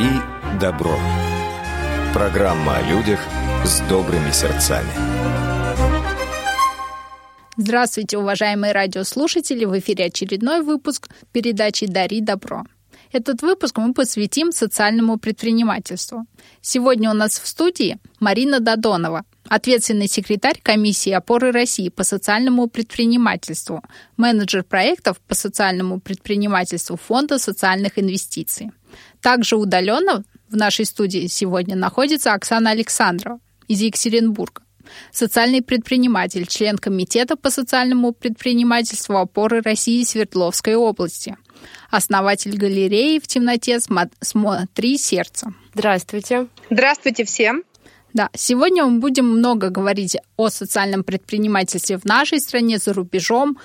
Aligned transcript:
Дари 0.00 0.20
добро. 0.58 0.98
Программа 2.14 2.78
о 2.78 2.82
людях 2.82 3.20
с 3.64 3.80
добрыми 3.80 4.30
сердцами. 4.30 4.88
Здравствуйте, 7.58 8.16
уважаемые 8.16 8.72
радиослушатели! 8.72 9.66
В 9.66 9.78
эфире 9.78 10.06
очередной 10.06 10.62
выпуск 10.62 11.10
передачи 11.32 11.86
«Дари 11.86 12.22
добро». 12.22 12.64
Этот 13.12 13.42
выпуск 13.42 13.76
мы 13.76 13.92
посвятим 13.92 14.52
социальному 14.52 15.18
предпринимательству. 15.18 16.24
Сегодня 16.62 17.10
у 17.10 17.14
нас 17.14 17.38
в 17.38 17.46
студии 17.46 17.98
Марина 18.20 18.60
Додонова, 18.60 19.24
ответственный 19.48 20.08
секретарь 20.08 20.60
комиссии 20.62 21.12
опоры 21.12 21.52
России 21.52 21.90
по 21.90 22.04
социальному 22.04 22.68
предпринимательству, 22.68 23.82
менеджер 24.16 24.64
проектов 24.64 25.20
по 25.28 25.34
социальному 25.34 26.00
предпринимательству 26.00 26.96
Фонда 26.96 27.38
социальных 27.38 27.98
инвестиций. 27.98 28.70
Также 29.20 29.56
удаленно 29.56 30.24
в 30.48 30.56
нашей 30.56 30.84
студии 30.84 31.26
сегодня 31.26 31.76
находится 31.76 32.32
Оксана 32.32 32.70
Александрова 32.70 33.40
из 33.68 33.80
Екатеринбурга, 33.80 34.62
социальный 35.12 35.62
предприниматель, 35.62 36.46
член 36.46 36.76
Комитета 36.76 37.36
по 37.36 37.50
социальному 37.50 38.12
предпринимательству 38.12 39.16
опоры 39.16 39.62
России 39.62 40.02
Свердловской 40.02 40.74
области, 40.74 41.36
основатель 41.90 42.56
галереи 42.56 43.18
в 43.20 43.26
темноте 43.26 43.78
«Смотри 44.20 44.98
сердце». 44.98 45.54
Здравствуйте. 45.74 46.48
Здравствуйте 46.68 47.24
всем. 47.24 47.62
Да, 48.12 48.28
сегодня 48.34 48.84
мы 48.86 48.98
будем 48.98 49.24
много 49.24 49.70
говорить 49.70 50.16
о 50.36 50.48
социальном 50.48 51.04
предпринимательстве 51.04 51.96
в 51.96 52.04
нашей 52.04 52.40
стране, 52.40 52.78
за 52.78 52.92
рубежом. 52.92 53.56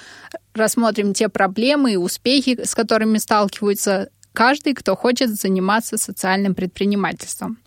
Рассмотрим 0.53 1.15
те 1.15 1.29
проблемы 1.29 1.93
и 1.93 1.97
успехи, 1.97 2.63
с 2.63 2.75
которыми 2.75 3.17
сталкиваются 3.17 4.09
каждый, 4.35 4.75
кто 4.75 4.95
хочет 4.95 5.29
заниматься 5.29 5.97
социальным 5.97 6.53
предпринимательством. 6.53 7.57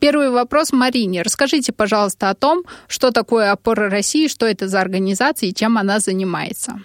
Первый 0.00 0.30
вопрос 0.30 0.72
Марине. 0.72 1.22
Расскажите, 1.22 1.72
пожалуйста, 1.72 2.30
о 2.30 2.34
том, 2.34 2.62
что 2.88 3.10
такое 3.10 3.52
опора 3.52 3.90
России, 3.90 4.28
что 4.28 4.46
это 4.46 4.68
за 4.68 4.80
организация 4.80 5.48
и 5.48 5.54
чем 5.54 5.78
она 5.78 6.00
занимается. 6.00 6.80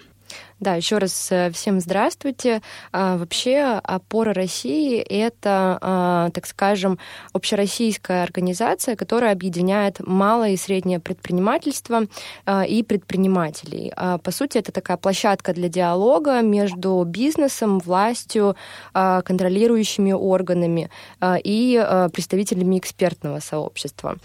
Да, 0.64 0.76
еще 0.76 0.96
раз 0.96 1.28
э, 1.30 1.50
всем 1.50 1.78
здравствуйте. 1.78 2.62
А, 2.90 3.18
вообще 3.18 3.80
«Опора 3.84 4.32
России»— 4.32 4.98
это, 5.10 5.76
а, 5.78 6.30
так 6.30 6.46
скажем, 6.46 6.98
общероссийская 7.34 8.22
организация, 8.22 8.96
которая 8.96 9.32
объединяет 9.32 10.00
малое 10.00 10.52
и 10.52 10.56
среднее 10.56 11.00
предпринимательство 11.00 12.04
а, 12.46 12.64
и 12.64 12.82
предпринимателей. 12.82 13.92
По 13.94 14.30
сути, 14.30 14.56
это 14.56 14.72
такая 14.72 14.96
площадка 14.96 15.52
для 15.52 15.68
диалога 15.68 16.40
между 16.40 17.04
бизнесом, 17.06 17.78
властью, 17.78 18.56
контролирующими 18.92 20.12
органами 20.12 20.88
и 21.22 22.08
представителями 22.12 22.78
экспертного 22.78 23.40
сообщества. 23.40 24.16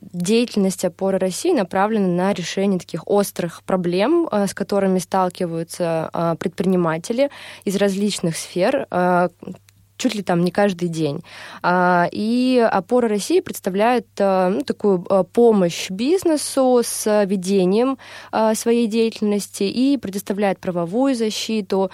Деятельность 0.00 0.84
«Опора 0.84 1.18
России» 1.18 1.52
направлена 1.52 2.08
на 2.08 2.32
решение 2.32 2.80
таких 2.80 3.06
острых 3.06 3.62
проблем, 3.62 4.28
с 4.32 4.54
которыми 4.54 4.98
сталкиваются 4.98 5.35
сталкиваются 5.36 6.10
а, 6.12 6.34
предприниматели 6.36 7.30
из 7.64 7.76
различных 7.76 8.36
сфер, 8.36 8.86
а, 8.90 9.28
чуть 9.96 10.14
ли 10.14 10.22
там 10.22 10.44
не 10.44 10.50
каждый 10.50 10.88
день. 10.88 11.22
А, 11.62 12.08
и 12.10 12.66
опора 12.70 13.08
России 13.08 13.40
представляет 13.40 14.06
ну, 14.18 14.62
такую 14.62 15.00
помощь 15.32 15.90
бизнесу 15.90 16.82
с 16.84 17.24
ведением 17.24 17.98
своей 18.54 18.88
деятельности 18.88 19.62
и 19.62 19.96
предоставляет 19.96 20.58
правовую 20.58 21.14
защиту, 21.14 21.90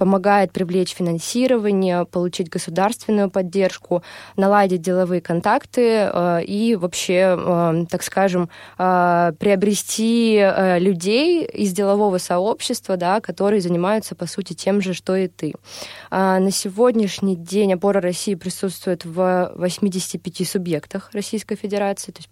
помогает 0.00 0.50
привлечь 0.50 0.94
финансирование, 0.94 2.06
получить 2.06 2.48
государственную 2.48 3.30
поддержку, 3.30 4.02
наладить 4.34 4.80
деловые 4.80 5.20
контакты 5.20 6.08
э, 6.10 6.42
и 6.42 6.74
вообще, 6.74 7.36
э, 7.36 7.84
так 7.90 8.02
скажем, 8.02 8.48
э, 8.78 9.32
приобрести 9.38 10.42
людей 10.78 11.44
из 11.44 11.72
делового 11.72 12.16
сообщества, 12.16 12.96
да, 12.96 13.20
которые 13.20 13.60
занимаются, 13.60 14.14
по 14.14 14.26
сути, 14.26 14.54
тем 14.54 14.80
же, 14.80 14.94
что 14.94 15.14
и 15.16 15.28
ты. 15.28 15.52
На 16.10 16.50
сегодняшний 16.50 17.36
день 17.36 17.74
опора 17.74 18.00
России 18.00 18.36
присутствует 18.36 19.04
в 19.04 19.52
85 19.54 20.48
субъектах 20.48 21.10
Российской 21.12 21.56
Федерации, 21.56 22.12
то 22.12 22.20
есть 22.20 22.30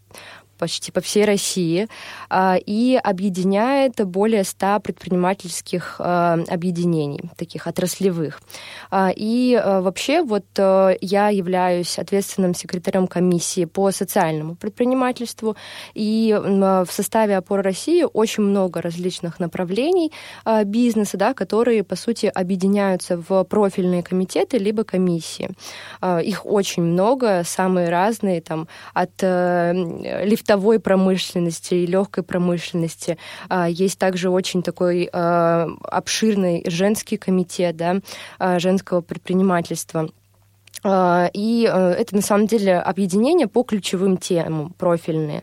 почти 0.59 0.93
по 0.93 1.01
всей 1.01 1.25
России 1.25 1.89
а, 2.29 2.57
и 2.57 2.99
объединяет 3.03 4.05
более 4.07 4.45
100 4.45 4.81
предпринимательских 4.81 5.97
а, 5.99 6.39
объединений, 6.49 7.31
таких 7.37 7.67
отраслевых. 7.67 8.41
А, 8.91 9.11
и 9.15 9.61
вообще 9.65 10.23
вот 10.23 10.45
я 10.57 11.29
являюсь 11.29 11.99
ответственным 11.99 12.55
секретарем 12.55 13.07
комиссии 13.07 13.65
по 13.65 13.91
социальному 13.91 14.57
предпринимательству, 14.57 15.57
и 15.95 16.37
в 16.39 16.89
составе 16.91 17.37
«Опоры 17.37 17.63
России» 17.63 18.05
очень 18.13 18.43
много 18.43 18.83
различных 18.83 19.41
направлений 19.41 20.13
бизнеса, 20.65 21.17
да, 21.17 21.35
которые, 21.35 21.85
по 21.85 21.97
сути, 21.97 22.27
объединяются 22.27 23.23
в 23.29 23.45
профильные 23.45 24.03
комитеты 24.03 24.59
либо 24.59 24.85
комиссии. 24.85 25.51
Их 26.23 26.47
очень 26.47 26.83
много, 26.83 27.43
самые 27.45 27.89
разные, 27.89 28.41
там, 28.41 28.69
от 28.95 29.11
э, 29.23 30.25
лифта 30.49 30.55
лифтовой 30.55 30.79
промышленности 30.81 31.75
и 31.75 31.87
легкой 31.87 32.23
промышленности. 32.25 33.19
А, 33.49 33.69
есть 33.69 33.99
также 33.99 34.31
очень 34.31 34.63
такой 34.63 35.09
а, 35.13 35.69
обширный 35.83 36.65
женский 36.67 37.17
комитет 37.17 37.77
да, 37.77 37.97
а, 38.39 38.59
женского 38.59 39.01
предпринимательства. 39.03 40.09
И 40.85 41.69
это 41.69 42.15
на 42.15 42.23
самом 42.23 42.47
деле 42.47 42.79
объединение 42.79 43.49
по 43.49 43.65
ключевым 43.65 44.17
темам 44.17 44.73
профильные. 44.79 45.43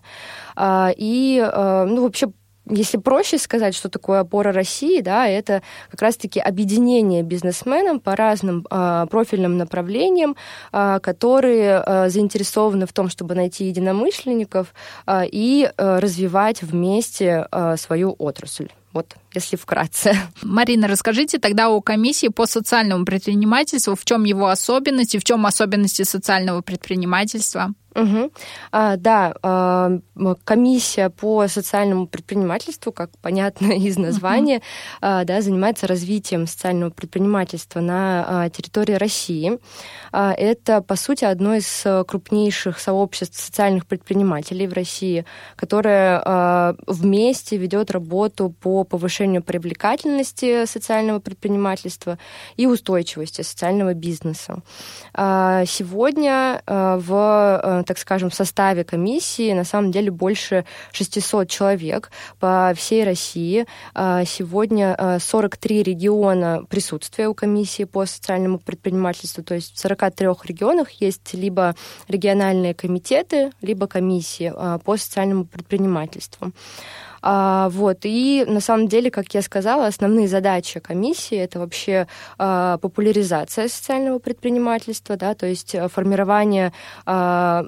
И 0.98 1.46
ну, 1.46 2.04
вообще 2.04 2.32
если 2.70 2.98
проще 2.98 3.38
сказать, 3.38 3.76
что 3.76 3.90
такое 3.90 4.20
опора 4.20 4.52
России, 4.52 5.02
да, 5.02 5.28
это 5.28 5.62
как 5.92 6.02
раз-таки 6.02 6.40
объединение 6.40 7.24
бизнесменов 7.24 8.02
по 8.02 8.16
разным 8.16 8.66
э, 8.70 9.06
профильным 9.10 9.58
направлениям, 9.58 10.36
э, 10.72 11.00
которые 11.02 11.84
э, 11.86 12.10
заинтересованы 12.10 12.86
в 12.86 12.94
том, 12.94 13.10
чтобы 13.10 13.36
найти 13.36 13.66
единомышленников 13.66 14.74
э, 15.06 15.24
и 15.32 15.70
э, 15.78 16.00
развивать 16.00 16.64
вместе 16.64 17.48
э, 17.52 17.78
свою 17.78 18.16
отрасль. 18.18 18.70
Вот, 18.94 19.14
если 19.34 19.58
вкратце. 19.58 20.16
Марина, 20.42 20.88
расскажите 20.88 21.38
тогда 21.38 21.70
о 21.70 21.82
комиссии 21.82 22.30
по 22.30 22.46
социальному 22.46 23.04
предпринимательству. 23.04 23.96
В 23.96 24.06
чем 24.06 24.24
его 24.24 24.48
особенности, 24.48 25.18
в 25.18 25.24
чем 25.26 25.46
особенности 25.46 26.04
социального 26.04 26.62
предпринимательства? 26.62 27.74
Угу. 27.96 28.32
А, 28.72 28.98
да, 28.98 29.34
а, 29.42 29.92
комиссия 30.44 31.10
по 31.10 31.48
социальному 31.48 32.08
предпринимательству, 32.08 32.92
как 32.92 33.10
понятно 33.22 33.72
из 33.74 33.98
названия, 33.98 34.58
угу. 34.58 34.64
а, 35.02 35.24
да, 35.24 35.42
занимается 35.42 35.88
развитием 35.88 36.46
социального 36.46 36.90
предпринимательства 36.90 37.80
на 37.80 38.26
а, 38.28 38.50
территории 38.50 38.94
России. 38.94 39.60
А, 40.12 40.34
это, 40.34 40.82
по 40.82 40.96
сути, 40.96 41.24
одно 41.26 41.56
из 41.56 41.86
крупнейших 42.08 42.80
сообществ 42.80 43.40
социальных 43.40 43.86
предпринимателей 43.88 44.68
в 44.68 44.74
России, 44.74 45.26
которое 45.56 46.22
а, 46.24 46.76
вместе 46.88 47.58
ведет 47.58 47.92
работу 47.92 48.54
по 48.60 48.84
повышению 48.84 49.42
привлекательности 49.42 50.66
социального 50.66 51.20
предпринимательства 51.20 52.18
и 52.58 52.68
устойчивости 52.68 53.42
социального 53.42 53.94
бизнеса. 53.94 54.62
А, 55.14 55.64
сегодня 55.66 56.62
а, 56.66 56.98
в 56.98 57.84
так 57.86 57.98
скажем, 57.98 58.32
составе 58.32 58.84
комиссии 58.84 59.54
на 59.54 59.64
самом 59.64 59.92
деле 59.92 60.12
больше 60.12 60.66
600 60.92 61.50
человек 61.50 62.12
по 62.40 62.74
всей 62.76 63.04
России. 63.04 63.66
А, 63.94 64.26
сегодня 64.26 65.20
43 65.20 65.80
а, 65.80 65.84
региона 65.84 66.64
присутствия 66.70 67.28
у 67.28 67.34
комиссии 67.34 67.86
по 67.86 68.06
социальному 68.06 68.60
предпринимательству, 68.60 69.44
то 69.44 69.56
есть 69.56 69.76
в 69.76 69.80
43 69.80 70.28
регионах 70.44 70.90
есть 70.92 71.34
либо 71.34 71.76
региональные 72.08 72.74
комитеты, 72.74 73.52
либо 73.62 73.88
комиссии 73.88 74.52
а, 74.56 74.78
по 74.80 74.98
социальному 74.98 75.46
предпринимательству. 75.46 76.52
А, 77.28 77.70
вот, 77.70 78.02
и 78.04 78.46
на 78.48 78.60
самом 78.60 78.88
деле, 78.88 79.10
как 79.10 79.34
я 79.34 79.42
сказала, 79.42 79.88
основные 79.88 80.28
задачи 80.28 80.80
комиссии 80.80 81.36
это 81.36 81.58
вообще 81.58 82.08
а, 82.38 82.78
популяризация 82.78 83.68
социального 83.68 84.20
предпринимательства, 84.20 85.18
да, 85.18 85.34
то 85.34 85.48
есть 85.48 85.74
э, 85.74 85.88
формирование 85.88 86.72
а, 87.08 87.66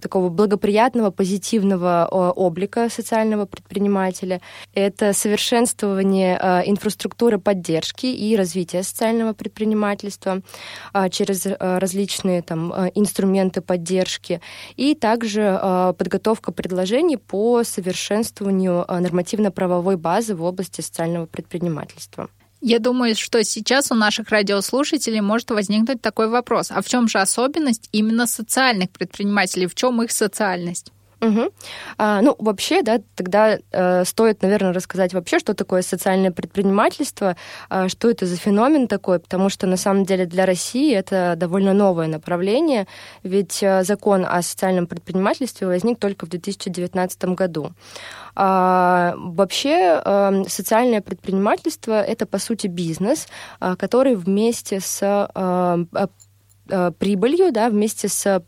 такого 0.00 0.28
благоприятного, 0.28 1.10
позитивного 1.10 2.06
облика 2.10 2.88
социального 2.90 3.46
предпринимателя. 3.46 4.40
Это 4.74 5.12
совершенствование 5.12 6.36
а, 6.40 6.62
инфраструктуры 6.64 7.38
поддержки 7.38 8.06
и 8.06 8.36
развития 8.36 8.82
социального 8.82 9.32
предпринимательства 9.32 10.42
а, 10.92 11.08
через 11.08 11.46
различные 11.58 12.42
там, 12.42 12.72
инструменты 12.94 13.60
поддержки. 13.60 14.40
И 14.76 14.94
также 14.94 15.58
подготовка 15.98 16.52
предложений 16.52 17.18
по 17.18 17.62
совершенствованию 17.64 18.84
нормативно-правовой 18.88 19.96
базы 19.96 20.34
в 20.34 20.42
области 20.42 20.80
социального 20.80 21.26
предпринимательства. 21.26 22.28
Я 22.60 22.78
думаю, 22.78 23.14
что 23.14 23.42
сейчас 23.42 23.90
у 23.90 23.94
наших 23.94 24.28
радиослушателей 24.28 25.22
может 25.22 25.50
возникнуть 25.50 26.02
такой 26.02 26.28
вопрос. 26.28 26.70
А 26.70 26.82
в 26.82 26.88
чем 26.88 27.08
же 27.08 27.18
особенность 27.18 27.88
именно 27.92 28.26
социальных 28.26 28.90
предпринимателей? 28.90 29.66
В 29.66 29.74
чем 29.74 30.02
их 30.02 30.12
социальность? 30.12 30.92
Угу. 31.20 31.50
А, 31.98 32.22
ну, 32.22 32.34
вообще, 32.38 32.82
да, 32.82 33.00
тогда 33.14 33.58
э, 33.70 34.04
стоит, 34.04 34.42
наверное, 34.42 34.72
рассказать 34.72 35.12
вообще, 35.12 35.38
что 35.38 35.54
такое 35.54 35.82
социальное 35.82 36.30
предпринимательство, 36.30 37.36
э, 37.68 37.88
что 37.88 38.10
это 38.10 38.26
за 38.26 38.36
феномен 38.36 38.88
такой, 38.88 39.18
потому 39.18 39.50
что 39.50 39.66
на 39.66 39.76
самом 39.76 40.04
деле 40.04 40.24
для 40.24 40.46
России 40.46 40.94
это 40.94 41.34
довольно 41.36 41.74
новое 41.74 42.06
направление, 42.06 42.86
ведь 43.22 43.62
э, 43.62 43.84
закон 43.84 44.24
о 44.26 44.40
социальном 44.42 44.86
предпринимательстве 44.86 45.66
возник 45.66 45.98
только 45.98 46.24
в 46.26 46.30
2019 46.30 47.24
году. 47.24 47.72
А, 48.34 49.14
вообще 49.16 50.00
э, 50.02 50.44
социальное 50.48 51.02
предпринимательство 51.02 52.00
это 52.00 52.24
по 52.26 52.38
сути 52.38 52.66
бизнес, 52.66 53.26
э, 53.60 53.76
который 53.76 54.14
вместе 54.14 54.80
с 54.80 55.00
э, 55.02 56.06
прибылью, 56.98 57.52
да, 57.52 57.68
вместе 57.68 58.08
с 58.08 58.42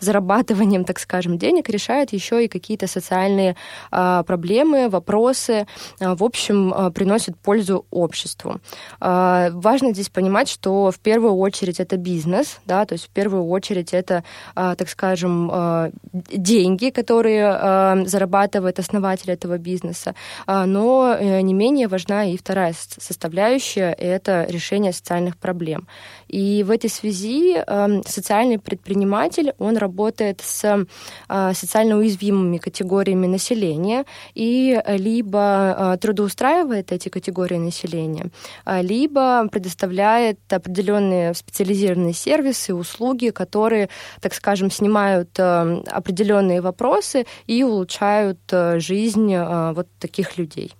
зарабатыванием, 0.00 0.84
так 0.84 0.98
скажем, 0.98 1.38
денег 1.38 1.68
решает 1.68 2.12
еще 2.12 2.44
и 2.44 2.48
какие-то 2.48 2.86
социальные 2.86 3.56
а, 3.90 4.22
проблемы, 4.22 4.88
вопросы, 4.88 5.66
а, 6.00 6.14
в 6.14 6.22
общем, 6.22 6.72
а, 6.74 6.90
приносит 6.90 7.36
пользу 7.36 7.86
обществу. 7.90 8.60
Важно 9.00 9.92
здесь 9.92 10.08
понимать, 10.08 10.48
что 10.48 10.90
в 10.90 10.98
первую 10.98 11.34
очередь 11.36 11.80
это 11.80 11.96
бизнес, 11.96 12.60
да, 12.66 12.84
то 12.84 12.94
есть 12.94 13.06
в 13.06 13.10
первую 13.10 13.46
очередь 13.46 13.92
это, 13.92 14.24
так 14.54 14.88
скажем, 14.88 15.92
деньги, 16.12 16.90
которые 16.90 18.06
зарабатывает 18.06 18.78
основатель 18.78 19.30
этого 19.30 19.58
бизнеса, 19.58 20.14
но 20.46 21.16
э, 21.18 21.40
не 21.40 21.54
менее 21.54 21.88
важна 21.88 22.24
и 22.24 22.36
вторая 22.36 22.74
составляющая— 22.98 23.92
это 23.98 24.46
решение 24.48 24.92
социальных 24.92 25.36
проблем. 25.36 25.86
И 26.28 26.62
в 26.62 26.70
этой 26.70 26.90
связи 26.90 27.21
эм, 27.26 28.02
социальный 28.04 28.58
предприниматель, 28.58 29.52
он 29.58 29.76
работает 29.76 30.40
с 30.42 30.86
э, 31.28 31.54
социально 31.54 31.96
уязвимыми 31.96 32.58
категориями 32.58 33.26
населения 33.26 34.04
и 34.34 34.80
либо 34.88 35.76
э, 35.94 35.98
трудоустраивает 35.98 36.92
эти 36.92 37.08
категории 37.08 37.58
населения, 37.58 38.26
э, 38.66 38.82
либо 38.82 39.48
предоставляет 39.48 40.38
определенные 40.52 41.34
специализированные 41.34 42.14
сервисы, 42.14 42.74
услуги, 42.74 43.30
которые, 43.30 43.88
так 44.20 44.34
скажем, 44.34 44.70
снимают 44.70 45.38
определенные 45.38 46.60
вопросы 46.60 47.26
и 47.46 47.62
улучшают 47.62 48.40
жизнь 48.78 49.36
вот 49.36 49.88
таких 49.98 50.38
людей. 50.38 50.72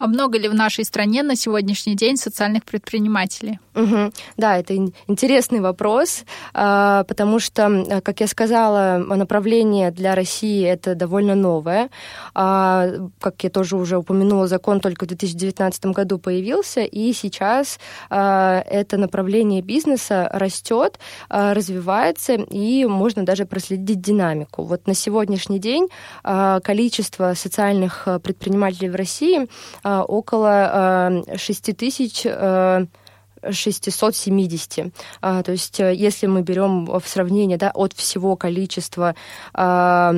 А 0.00 0.06
много 0.06 0.38
ли 0.38 0.48
в 0.48 0.54
нашей 0.54 0.84
стране 0.84 1.22
на 1.22 1.36
сегодняшний 1.36 1.94
день 1.94 2.16
социальных 2.16 2.64
предпринимателей? 2.64 3.58
Угу. 3.74 4.12
Да, 4.38 4.56
это 4.56 4.74
интересный 5.06 5.60
вопрос, 5.60 6.24
а, 6.54 7.04
потому 7.04 7.38
что, 7.38 8.00
как 8.02 8.20
я 8.20 8.26
сказала, 8.26 8.96
направление 8.96 9.90
для 9.90 10.14
России 10.14 10.64
это 10.64 10.94
довольно 10.94 11.34
новое. 11.34 11.90
А, 12.34 12.88
как 13.20 13.44
я 13.44 13.50
тоже 13.50 13.76
уже 13.76 13.98
упомянула, 13.98 14.48
закон 14.48 14.80
только 14.80 15.04
в 15.04 15.08
2019 15.08 15.86
году 15.86 16.18
появился, 16.18 16.80
и 16.80 17.12
сейчас 17.12 17.78
а, 18.08 18.64
это 18.66 18.96
направление 18.96 19.60
бизнеса 19.60 20.30
растет, 20.32 20.98
развивается, 21.28 22.36
и 22.36 22.86
можно 22.86 23.26
даже 23.26 23.44
проследить 23.44 24.00
динамику. 24.00 24.62
Вот 24.62 24.86
на 24.86 24.94
сегодняшний 24.94 25.58
день 25.58 25.88
количество 26.22 27.34
социальных 27.34 28.08
предпринимателей 28.22 28.88
в 28.88 28.94
России 28.94 29.46
а, 29.89 29.89
около 30.08 31.26
6 31.36 31.68
а, 31.68 31.74
тысяч 31.74 32.26
а, 32.26 32.84
670. 33.50 34.92
А, 35.20 35.42
то 35.42 35.52
есть, 35.52 35.80
э, 35.80 35.94
если 35.94 36.26
мы 36.26 36.42
берем 36.42 36.86
в 36.86 37.02
сравнение 37.06 37.58
да, 37.58 37.70
от 37.74 37.92
всего 37.92 38.36
количества 38.36 39.14
а, 39.54 40.12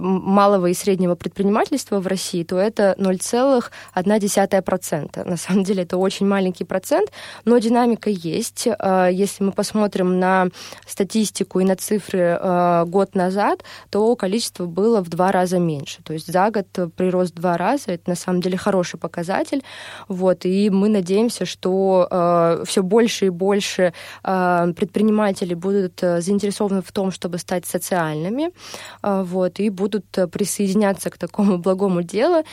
малого 0.00 0.66
и 0.66 0.74
среднего 0.74 1.14
предпринимательства 1.14 2.00
в 2.00 2.06
России, 2.06 2.44
то 2.44 2.58
это 2.58 2.94
0,1%. 2.98 5.28
На 5.28 5.36
самом 5.36 5.64
деле 5.64 5.82
это 5.82 5.96
очень 5.96 6.26
маленький 6.26 6.64
процент, 6.64 7.10
но 7.44 7.58
динамика 7.58 8.10
есть. 8.10 8.68
А, 8.78 9.08
если 9.08 9.44
мы 9.44 9.52
посмотрим 9.52 10.18
на 10.18 10.48
статистику 10.86 11.60
и 11.60 11.64
на 11.64 11.76
цифры 11.76 12.38
а, 12.40 12.84
год 12.84 13.14
назад, 13.14 13.62
то 13.90 14.14
количество 14.16 14.66
было 14.66 15.02
в 15.02 15.08
два 15.08 15.32
раза 15.32 15.58
меньше. 15.58 16.02
То 16.02 16.12
есть 16.12 16.32
за 16.32 16.50
год 16.50 16.66
прирост 16.96 17.32
в 17.32 17.36
два 17.36 17.56
раза. 17.56 17.92
Это 17.92 18.10
на 18.10 18.16
самом 18.16 18.40
деле 18.40 18.56
хороший 18.56 18.98
показатель. 18.98 19.62
Вот, 20.08 20.44
и 20.44 20.70
мы 20.70 20.88
надеемся, 20.88 21.44
что 21.44 22.08
Э, 22.42 22.64
все 22.64 22.82
больше 22.82 23.26
и 23.26 23.30
больше 23.30 23.92
э, 24.24 24.72
предпринимателей 24.76 25.54
будут 25.54 26.02
э, 26.02 26.20
заинтересованы 26.20 26.82
в 26.82 26.92
том, 26.92 27.10
чтобы 27.10 27.38
стать 27.38 27.66
социальными, 27.66 28.50
вот, 29.02 29.60
и 29.60 29.70
будут 29.70 30.06
присоединяться 30.32 31.10
к 31.10 31.18
такому 31.18 31.58
благому 31.64 32.02
делу, 32.02 32.44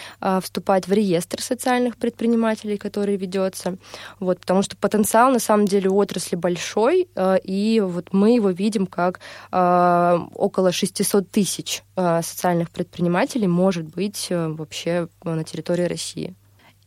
вступать 0.41 0.87
в 0.87 0.91
реестр 0.91 1.41
социальных 1.41 1.97
предпринимателей, 1.97 2.77
который 2.77 3.17
ведется, 3.17 3.77
вот, 4.19 4.39
потому 4.39 4.61
что 4.61 4.77
потенциал 4.77 5.31
на 5.31 5.39
самом 5.39 5.65
деле 5.65 5.89
у 5.89 5.97
отрасли 5.97 6.35
большой, 6.35 7.07
и 7.43 7.81
вот 7.85 8.09
мы 8.11 8.35
его 8.35 8.49
видим 8.49 8.87
как 8.87 9.19
около 9.51 10.71
600 10.71 11.29
тысяч 11.29 11.83
социальных 11.95 12.69
предпринимателей 12.69 13.47
может 13.47 13.85
быть 13.87 14.27
вообще 14.29 15.07
на 15.23 15.43
территории 15.43 15.83
России. 15.85 16.35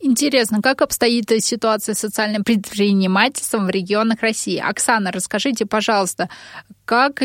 Интересно, 0.05 0.61
как 0.61 0.81
обстоит 0.81 1.31
ситуация 1.41 1.95
с 1.95 1.99
социальным 1.99 2.43
предпринимательством 2.43 3.67
в 3.67 3.69
регионах 3.69 4.19
России? 4.19 4.57
Оксана, 4.57 5.13
расскажите, 5.13 5.65
пожалуйста, 5.65 6.27
как, 6.85 7.21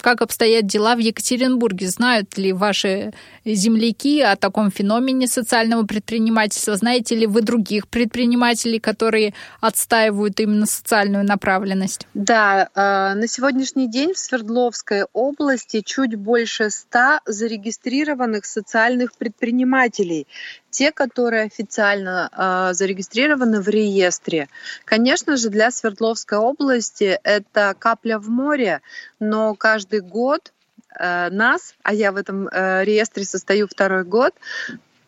как 0.00 0.22
обстоят 0.22 0.66
дела 0.66 0.94
в 0.94 0.98
Екатеринбурге? 0.98 1.88
Знают 1.88 2.38
ли 2.38 2.52
ваши 2.52 3.12
земляки 3.44 4.20
о 4.20 4.36
таком 4.36 4.70
феномене 4.70 5.26
социального 5.26 5.84
предпринимательства? 5.84 6.76
Знаете 6.76 7.14
ли 7.14 7.26
вы 7.26 7.42
других 7.42 7.88
предпринимателей, 7.88 8.78
которые 8.78 9.34
отстаивают 9.60 10.40
именно 10.40 10.66
социальную 10.66 11.24
направленность? 11.24 12.06
Да, 12.14 12.68
э, 12.74 13.14
на 13.14 13.28
сегодняшний 13.28 13.88
день 13.88 14.14
в 14.14 14.18
Свердловской 14.18 15.04
области 15.12 15.82
чуть 15.82 16.14
больше 16.14 16.70
ста 16.70 17.20
зарегистрированных 17.26 18.44
социальных 18.44 19.14
предпринимателей 19.14 20.26
те, 20.70 20.92
которые 20.92 21.44
официально 21.44 22.30
э, 22.30 22.74
зарегистрированы 22.74 23.60
в 23.60 23.68
реестре. 23.68 24.48
Конечно 24.84 25.36
же, 25.36 25.48
для 25.48 25.70
Свердловской 25.70 26.38
области 26.38 27.18
это 27.24 27.74
капля 27.78 28.18
в 28.18 28.28
море, 28.28 28.77
но 29.20 29.54
каждый 29.54 30.00
год 30.00 30.52
э, 30.98 31.30
нас, 31.30 31.74
а 31.82 31.94
я 31.94 32.12
в 32.12 32.16
этом 32.16 32.48
э, 32.48 32.84
реестре 32.84 33.24
состою 33.24 33.68
второй 33.68 34.04
год, 34.04 34.34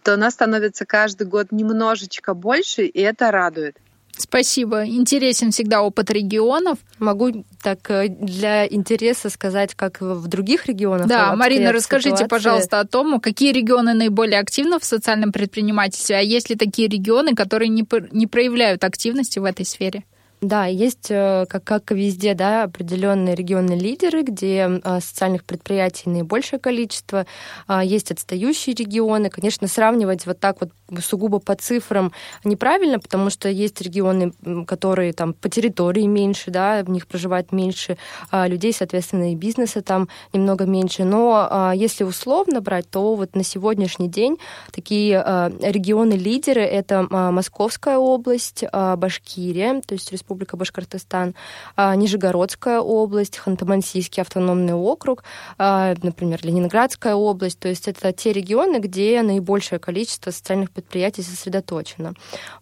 то 0.02 0.16
нас 0.16 0.34
становится 0.34 0.86
каждый 0.86 1.26
год 1.26 1.52
немножечко 1.52 2.34
больше, 2.34 2.86
и 2.86 3.00
это 3.00 3.30
радует. 3.30 3.76
Спасибо. 4.20 4.84
Интересен 4.86 5.50
всегда 5.50 5.82
опыт 5.82 6.10
регионов. 6.10 6.78
Могу 6.98 7.44
так 7.62 7.90
э, 7.90 8.08
для 8.08 8.66
интереса 8.66 9.30
сказать, 9.30 9.74
как 9.74 10.00
в 10.00 10.26
других 10.28 10.66
регионах. 10.66 11.06
Да, 11.06 11.34
Марина, 11.34 11.72
расскажите, 11.72 12.16
ситуации. 12.16 12.28
пожалуйста, 12.28 12.80
о 12.80 12.86
том, 12.86 13.18
какие 13.20 13.52
регионы 13.52 13.94
наиболее 13.94 14.40
активны 14.40 14.78
в 14.78 14.84
социальном 14.84 15.32
предпринимательстве, 15.32 16.16
а 16.16 16.20
есть 16.20 16.50
ли 16.50 16.56
такие 16.56 16.88
регионы, 16.88 17.34
которые 17.34 17.68
не, 17.68 17.86
не 18.12 18.26
проявляют 18.26 18.84
активности 18.84 19.38
в 19.38 19.44
этой 19.44 19.64
сфере? 19.64 20.04
Да, 20.40 20.64
есть, 20.64 21.10
э, 21.10 21.44
как, 21.50 21.64
как 21.64 21.90
везде, 21.90 22.32
да, 22.32 22.62
определенные 22.62 23.34
регионные 23.34 23.78
лидеры, 23.78 24.22
где 24.22 24.80
а, 24.82 25.00
социальных 25.00 25.44
предприятий 25.44 26.08
наибольшее 26.08 26.58
количество, 26.58 27.26
а, 27.66 27.84
есть 27.84 28.10
отстающие 28.10 28.74
регионы. 28.74 29.28
Конечно, 29.28 29.68
сравнивать 29.68 30.24
вот 30.24 30.40
так 30.40 30.62
вот 30.62 30.70
сугубо 31.04 31.40
по 31.40 31.54
цифрам 31.56 32.10
неправильно, 32.42 32.98
потому 32.98 33.28
что 33.28 33.50
есть 33.50 33.82
регионы, 33.82 34.32
которые 34.66 35.12
там 35.12 35.34
по 35.34 35.50
территории 35.50 36.06
меньше, 36.06 36.50
да, 36.50 36.82
в 36.84 36.88
них 36.88 37.06
проживает 37.06 37.52
меньше 37.52 37.98
а, 38.30 38.48
людей, 38.48 38.72
соответственно, 38.72 39.32
и 39.32 39.36
бизнеса 39.36 39.82
там 39.82 40.08
немного 40.32 40.64
меньше. 40.64 41.04
Но 41.04 41.72
если 41.74 42.04
условно 42.04 42.62
брать, 42.62 42.88
то 42.88 43.14
вот 43.14 43.36
на 43.36 43.44
сегодняшний 43.44 44.08
день 44.08 44.38
такие 44.72 45.18
регионы-лидеры— 45.60 46.62
это 46.62 47.02
Московская 47.10 47.98
область, 47.98 48.64
Башкирия, 48.72 49.82
то 49.82 49.94
есть 49.94 50.10
Республика 50.10 50.29
Башкортостан, 50.34 51.34
а, 51.76 51.94
Нижегородская 51.96 52.80
область, 52.80 53.40
Ханты-Мансийский 53.44 54.20
автономный 54.20 54.74
округ, 54.74 55.24
а, 55.58 55.94
например, 56.02 56.40
Ленинградская 56.42 57.14
область. 57.14 57.58
То 57.58 57.68
есть 57.68 57.88
это 57.88 58.12
те 58.12 58.32
регионы, 58.32 58.78
где 58.78 59.22
наибольшее 59.22 59.78
количество 59.78 60.30
социальных 60.30 60.70
предприятий 60.70 61.22
сосредоточено. 61.22 62.14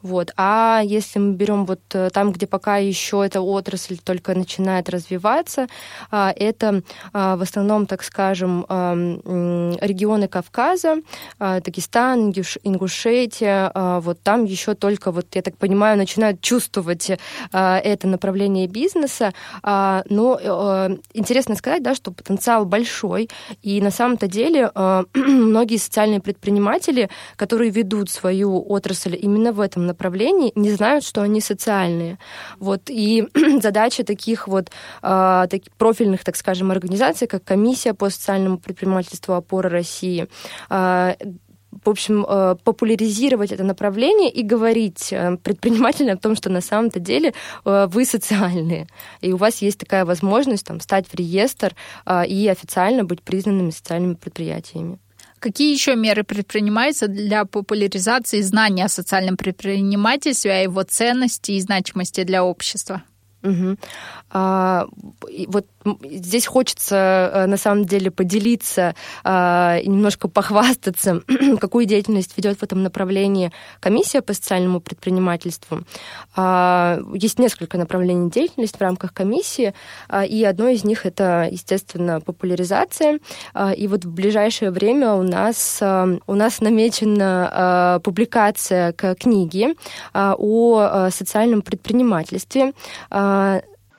Вот. 0.03 0.33
А 0.37 0.81
если 0.85 1.19
мы 1.19 1.35
берем 1.35 1.67
вот 1.67 1.81
э, 1.93 2.11
там, 2.11 2.33
где 2.33 2.47
пока 2.47 2.77
еще 2.77 3.25
эта 3.25 3.41
отрасль 3.41 3.99
только 3.99 4.35
начинает 4.35 4.89
развиваться, 4.89 5.67
а, 6.11 6.33
это 6.35 6.83
в 7.13 7.43
основном, 7.43 7.87
так 7.87 8.03
скажем, 8.03 8.65
регионы 8.69 10.29
Кавказа, 10.29 10.97
Дагестан, 11.39 12.33
Ингушетия, 12.63 13.73
вот 14.01 14.21
там 14.23 14.45
еще 14.45 14.75
только, 14.75 15.11
вот 15.13 15.35
я 15.35 15.43
так 15.43 15.57
понимаю, 15.57 15.97
начинают 15.97 16.41
чувствовать 16.41 17.11
это 17.59 18.07
направление 18.07 18.67
бизнеса, 18.67 19.33
но 19.63 20.39
э, 20.41 20.97
интересно 21.15 21.55
сказать, 21.55 21.83
да, 21.83 21.95
что 21.95 22.13
потенциал 22.13 22.65
большой, 22.65 23.29
и 23.63 23.81
на 23.81 23.91
самом-то 23.91 24.27
деле 24.27 24.71
многие 25.15 25.79
социальные 25.79 26.21
предприниматели, 26.21 27.11
которые 27.37 27.71
ведут 27.71 28.11
свою 28.11 28.65
отрасль 28.69 29.19
именно 29.21 29.53
в 29.53 29.61
этом 29.61 29.87
направлении, 29.87 30.53
не 30.55 30.71
знают, 30.73 31.05
что 31.05 31.23
они 31.23 31.41
социальные. 31.41 32.19
Вот, 32.59 32.83
и 32.89 33.29
задача 33.63 34.05
таких 34.05 34.49
вот 34.49 34.71
таких 35.01 35.73
профильных, 35.77 36.25
так 36.25 36.37
скажем, 36.37 36.71
организаций, 36.71 37.27
как 37.27 37.45
Комиссия 37.45 37.95
по 37.95 38.11
социальному 38.11 38.59
предпринимательству 38.59 39.35
«Опора 39.35 39.69
России», 39.69 40.29
в 41.85 41.89
общем, 41.89 42.25
э, 42.29 42.57
популяризировать 42.65 43.53
это 43.53 43.65
направление 43.65 44.31
и 44.31 44.43
говорить 44.43 45.13
э, 45.13 45.37
предпринимателям 45.37 46.17
о 46.17 46.21
том, 46.21 46.37
что 46.37 46.51
на 46.51 46.61
самом-то 46.61 47.01
деле 47.01 47.35
э, 47.65 47.87
вы 47.91 48.05
социальные, 48.05 48.87
и 49.21 49.33
у 49.33 49.37
вас 49.37 49.63
есть 49.63 49.79
такая 49.79 50.05
возможность 50.05 50.67
там, 50.67 50.81
стать 50.81 51.07
в 51.09 51.15
реестр 51.15 51.75
и 52.29 52.49
официально 52.49 53.05
быть 53.05 53.23
признанными 53.23 53.71
социальными 53.71 54.15
предприятиями. 54.15 54.99
Какие 55.39 55.73
еще 55.73 55.95
меры 55.95 56.25
предпринимаются 56.25 57.07
для 57.07 57.45
популяризации 57.45 58.41
знания 58.41 58.87
о 58.87 58.89
социальном 58.89 59.37
предпринимательстве, 59.37 60.53
о 60.53 60.63
его 60.63 60.83
ценности 60.83 61.53
и 61.53 61.61
значимости 61.61 62.25
для 62.25 62.45
общества? 62.45 63.03
Угу. 63.43 63.77
А, 64.31 64.87
вот 65.47 65.67
здесь 66.03 66.47
хочется 66.47 67.31
э, 67.33 67.47
на 67.47 67.57
самом 67.57 67.85
деле 67.85 68.11
поделиться 68.11 68.95
а, 69.25 69.79
и 69.79 69.89
немножко 69.89 70.29
похвастаться, 70.29 71.23
какую 71.61 71.87
деятельность 71.87 72.37
ведет 72.37 72.59
в 72.59 72.63
этом 72.63 72.83
направлении 72.83 73.53
комиссия 73.81 74.23
по 74.23 74.35
социальному 74.35 74.81
предпринимательству. 74.81 75.85
А, 76.37 77.01
есть 77.15 77.39
несколько 77.39 77.79
направлений 77.79 78.31
деятельности 78.31 78.77
в 78.77 78.81
рамках 78.81 79.13
комиссии, 79.13 79.75
и 80.29 80.45
одно 80.45 80.69
из 80.69 80.85
них 80.85 81.07
это, 81.07 81.49
естественно, 81.51 82.21
популяризация. 82.21 83.21
И 83.77 83.89
вот 83.89 84.05
в 84.05 84.11
ближайшее 84.11 84.71
время 84.71 85.15
у 85.15 85.23
нас, 85.23 85.81
у 85.81 86.35
нас 86.35 86.61
намечена 86.61 88.01
публикация 88.03 88.93
книги 88.93 89.75
о 90.15 91.11
социальном 91.11 91.63
предпринимательстве. 91.63 92.73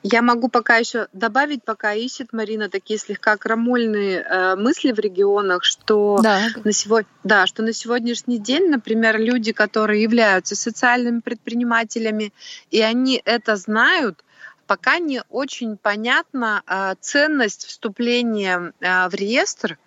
Я 0.02 0.22
могу 0.22 0.48
пока 0.48 0.76
еще 0.76 1.08
добавить, 1.12 1.62
пока 1.62 1.92
ищет 1.92 2.32
Марина 2.32 2.70
такие 2.70 2.98
слегка 2.98 3.36
крамольные 3.36 4.20
э, 4.20 4.56
мысли 4.56 4.92
в 4.92 4.98
регионах, 4.98 5.62
что 5.62 6.18
да. 6.22 6.48
на 6.64 6.72
сегодня, 6.72 7.10
да, 7.22 7.46
что 7.46 7.62
на 7.62 7.72
сегодняшний 7.74 8.38
день, 8.38 8.70
например, 8.70 9.20
люди, 9.20 9.52
которые 9.52 10.02
являются 10.02 10.56
социальными 10.56 11.20
предпринимателями, 11.20 12.32
и 12.70 12.80
они 12.80 13.20
это 13.24 13.56
знают, 13.56 14.24
пока 14.66 14.98
не 14.98 15.22
очень 15.28 15.76
понятна 15.76 16.62
э, 16.66 16.94
ценность 17.00 17.66
вступления 17.66 18.72
э, 18.80 19.08
в 19.08 19.14
реестр 19.14 19.78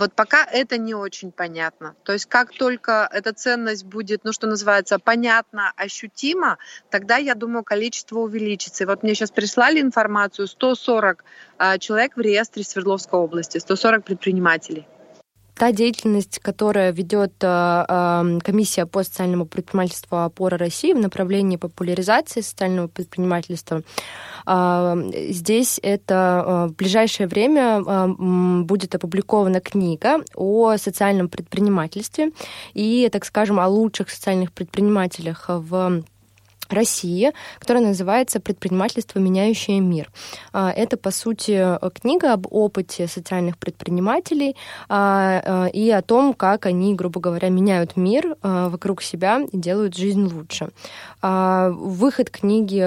вот 0.00 0.14
пока 0.14 0.44
это 0.44 0.78
не 0.78 0.94
очень 0.94 1.30
понятно. 1.30 1.94
То 2.04 2.12
есть 2.12 2.26
как 2.26 2.52
только 2.52 3.08
эта 3.12 3.32
ценность 3.34 3.84
будет, 3.84 4.24
ну 4.24 4.32
что 4.32 4.46
называется, 4.46 4.98
понятно, 4.98 5.72
ощутимо, 5.76 6.56
тогда, 6.90 7.18
я 7.18 7.34
думаю, 7.34 7.62
количество 7.62 8.18
увеличится. 8.18 8.84
И 8.84 8.86
вот 8.86 9.02
мне 9.02 9.14
сейчас 9.14 9.30
прислали 9.30 9.80
информацию, 9.80 10.48
140 10.48 11.24
а, 11.58 11.78
человек 11.78 12.16
в 12.16 12.20
реестре 12.20 12.64
Свердловской 12.64 13.20
области, 13.20 13.58
140 13.58 14.04
предпринимателей 14.04 14.86
та 15.60 15.72
деятельность, 15.72 16.38
которая 16.38 16.90
ведет 16.90 17.34
э, 17.42 18.38
комиссия 18.42 18.86
по 18.86 19.02
социальному 19.02 19.44
предпринимательству 19.44 20.16
«Опора 20.16 20.56
России» 20.56 20.94
в 20.94 20.98
направлении 20.98 21.58
популяризации 21.58 22.40
социального 22.40 22.88
предпринимательства, 22.88 23.82
э, 24.46 25.10
здесь 25.28 25.78
это 25.82 26.14
э, 26.14 26.66
в 26.70 26.76
ближайшее 26.76 27.26
время 27.26 27.82
будет 28.64 28.94
опубликована 28.94 29.60
книга 29.60 30.24
о 30.34 30.78
социальном 30.78 31.28
предпринимательстве 31.28 32.32
и, 32.72 33.10
так 33.12 33.26
скажем, 33.26 33.60
о 33.60 33.68
лучших 33.68 34.08
социальных 34.08 34.52
предпринимателях 34.52 35.44
в 35.48 36.02
России, 36.72 37.32
которая 37.58 37.84
называется 37.84 38.40
«Предпринимательство, 38.40 39.18
меняющее 39.18 39.80
мир». 39.80 40.10
А, 40.52 40.70
это, 40.70 40.96
по 40.96 41.10
сути, 41.10 41.78
книга 42.00 42.32
об 42.32 42.46
опыте 42.50 43.06
социальных 43.06 43.58
предпринимателей 43.58 44.56
а, 44.88 45.42
а, 45.44 45.66
и 45.66 45.90
о 45.90 46.02
том, 46.02 46.34
как 46.34 46.66
они, 46.66 46.94
грубо 46.94 47.20
говоря, 47.20 47.48
меняют 47.48 47.96
мир 47.96 48.36
вокруг 48.42 49.02
себя 49.02 49.40
и 49.50 49.56
делают 49.56 49.96
жизнь 49.96 50.22
лучше. 50.22 50.70
Выход 51.22 52.30
книги 52.30 52.80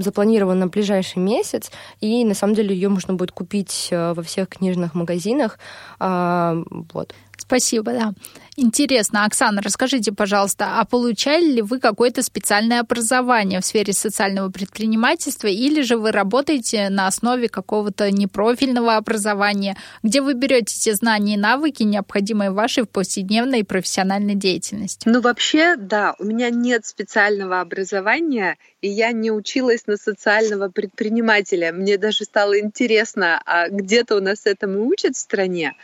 запланирован 0.00 0.58
на 0.58 0.66
ближайший 0.68 1.18
месяц, 1.18 1.70
и 2.00 2.24
на 2.24 2.34
самом 2.34 2.54
деле 2.54 2.74
ее 2.74 2.88
можно 2.88 3.14
будет 3.14 3.32
купить 3.32 3.88
во 3.90 4.22
всех 4.22 4.48
книжных 4.48 4.94
магазинах. 4.94 5.58
Вот. 5.98 7.14
Спасибо, 7.40 7.92
да. 7.92 8.12
Интересно, 8.56 9.24
Оксана, 9.24 9.62
расскажите, 9.62 10.12
пожалуйста, 10.12 10.80
а 10.80 10.84
получали 10.84 11.46
ли 11.46 11.62
вы 11.62 11.80
какое-то 11.80 12.22
специальное 12.22 12.80
образование 12.80 13.60
в 13.60 13.64
сфере 13.64 13.94
социального 13.94 14.50
предпринимательства 14.50 15.46
или 15.46 15.80
же 15.80 15.96
вы 15.96 16.12
работаете 16.12 16.90
на 16.90 17.06
основе 17.06 17.48
какого-то 17.48 18.10
непрофильного 18.10 18.96
образования, 18.96 19.76
где 20.02 20.20
вы 20.20 20.34
берете 20.34 20.78
те 20.78 20.94
знания 20.94 21.34
и 21.34 21.38
навыки, 21.38 21.84
необходимые 21.84 22.50
вашей 22.50 22.82
в 22.82 22.88
повседневной 22.90 23.60
и 23.60 23.64
профессиональной 23.64 24.34
деятельности? 24.34 25.08
Ну, 25.08 25.22
вообще, 25.22 25.76
да, 25.76 26.14
у 26.18 26.24
меня 26.24 26.50
нет 26.50 26.84
специального 26.84 27.60
образования, 27.60 28.58
и 28.82 28.88
я 28.88 29.12
не 29.12 29.30
училась 29.30 29.86
на 29.86 29.96
социального 29.96 30.68
предпринимателя. 30.68 31.72
Мне 31.72 31.96
даже 31.96 32.24
стало 32.24 32.58
интересно, 32.58 33.40
а 33.46 33.68
где-то 33.70 34.16
у 34.16 34.20
нас 34.20 34.44
этому 34.44 34.86
учат 34.86 35.16
в 35.16 35.18
стране. 35.18 35.74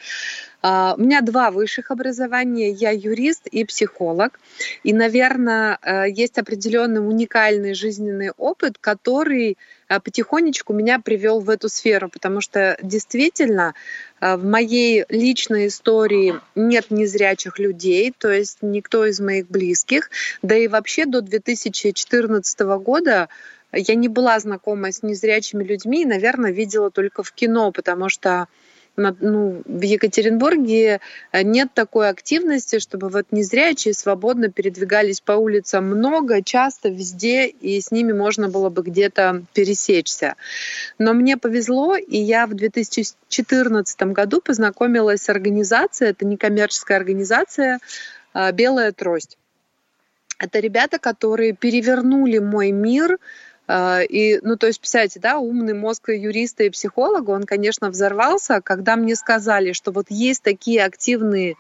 А, 0.63 0.95
у 0.97 1.01
меня 1.01 1.21
два 1.21 1.51
высших 1.51 1.91
образования. 1.91 2.71
Я 2.71 2.91
юрист 2.91 3.47
и 3.47 3.65
психолог. 3.65 4.41
И, 4.83 4.93
наверное, 4.93 5.79
э, 5.83 6.11
есть 6.11 6.39
определенный 6.39 7.07
уникальный 7.07 7.75
жизненный 7.75 8.31
опыт, 8.37 8.79
который 8.81 9.59
э, 9.89 10.01
потихонечку 10.01 10.73
меня 10.73 10.99
привел 10.99 11.41
в 11.41 11.51
эту 11.51 11.69
сферу, 11.69 12.09
потому 12.09 12.41
что 12.41 12.79
действительно 12.83 13.75
э, 14.21 14.37
в 14.37 14.45
моей 14.45 15.05
личной 15.09 15.69
истории 15.69 16.35
нет 16.55 16.91
незрячих 16.91 17.59
людей, 17.59 18.13
то 18.17 18.31
есть 18.31 18.59
никто 18.63 19.05
из 19.05 19.21
моих 19.21 19.49
близких. 19.49 20.11
Да 20.43 20.57
и 20.57 20.69
вообще 20.69 21.07
до 21.07 21.21
2014 21.21 22.61
года 22.61 23.29
я 23.73 23.95
не 23.95 24.09
была 24.09 24.39
знакома 24.41 24.91
с 24.91 25.03
незрячими 25.03 25.63
людьми 25.63 26.05
наверное, 26.05 26.51
видела 26.51 26.91
только 26.91 27.23
в 27.23 27.33
кино, 27.33 27.73
потому 27.73 28.09
что 28.09 28.49
ну, 28.97 29.63
в 29.65 29.83
Екатеринбурге 29.83 31.01
э, 31.33 31.43
нет 31.43 31.69
такой 31.75 32.09
активности, 32.09 32.79
чтобы 32.79 33.09
вот 33.09 33.27
незрячие 33.31 33.95
свободно 33.95 34.51
передвигались 34.51 35.21
по 35.21 35.33
улицам 35.33 35.87
много, 35.87 36.43
часто, 36.43 36.89
везде, 36.89 37.47
и 37.47 37.81
с 37.81 37.91
ними 37.91 38.13
можно 38.13 38.49
было 38.49 38.71
бы 38.71 38.83
где-то 38.83 39.43
пересечься. 39.53 40.35
Но 40.99 41.13
мне 41.13 41.37
повезло, 41.37 41.97
и 41.97 42.19
я 42.19 42.47
в 42.47 42.55
2014 42.55 44.03
году 44.03 44.41
познакомилась 44.41 45.23
с 45.23 45.29
организацией, 45.29 46.11
это 46.11 46.25
некоммерческая 46.25 46.99
организация 46.99 47.79
э, 48.35 48.53
«Белая 48.53 48.93
трость». 48.93 49.37
Это 50.39 50.59
ребята, 50.59 50.99
которые 50.99 51.55
перевернули 51.55 52.39
мой 52.39 52.71
мир 52.71 53.15
а, 53.15 53.19
и, 53.69 54.39
ну, 54.43 54.57
то 54.57 54.69
есть, 54.69 54.79
представляете, 54.79 55.19
да, 55.19 55.39
умный 55.39 55.75
мозг 55.75 56.11
юриста 56.11 56.65
и 56.65 56.71
психолога, 56.71 57.31
он, 57.31 57.45
конечно, 57.45 57.91
взорвался, 57.91 58.61
когда 58.61 58.97
мне 58.97 59.17
сказали, 59.17 59.73
что 59.73 59.91
вот 59.91 60.07
есть 60.09 60.43
такие 60.43 60.85
активные 60.85 61.57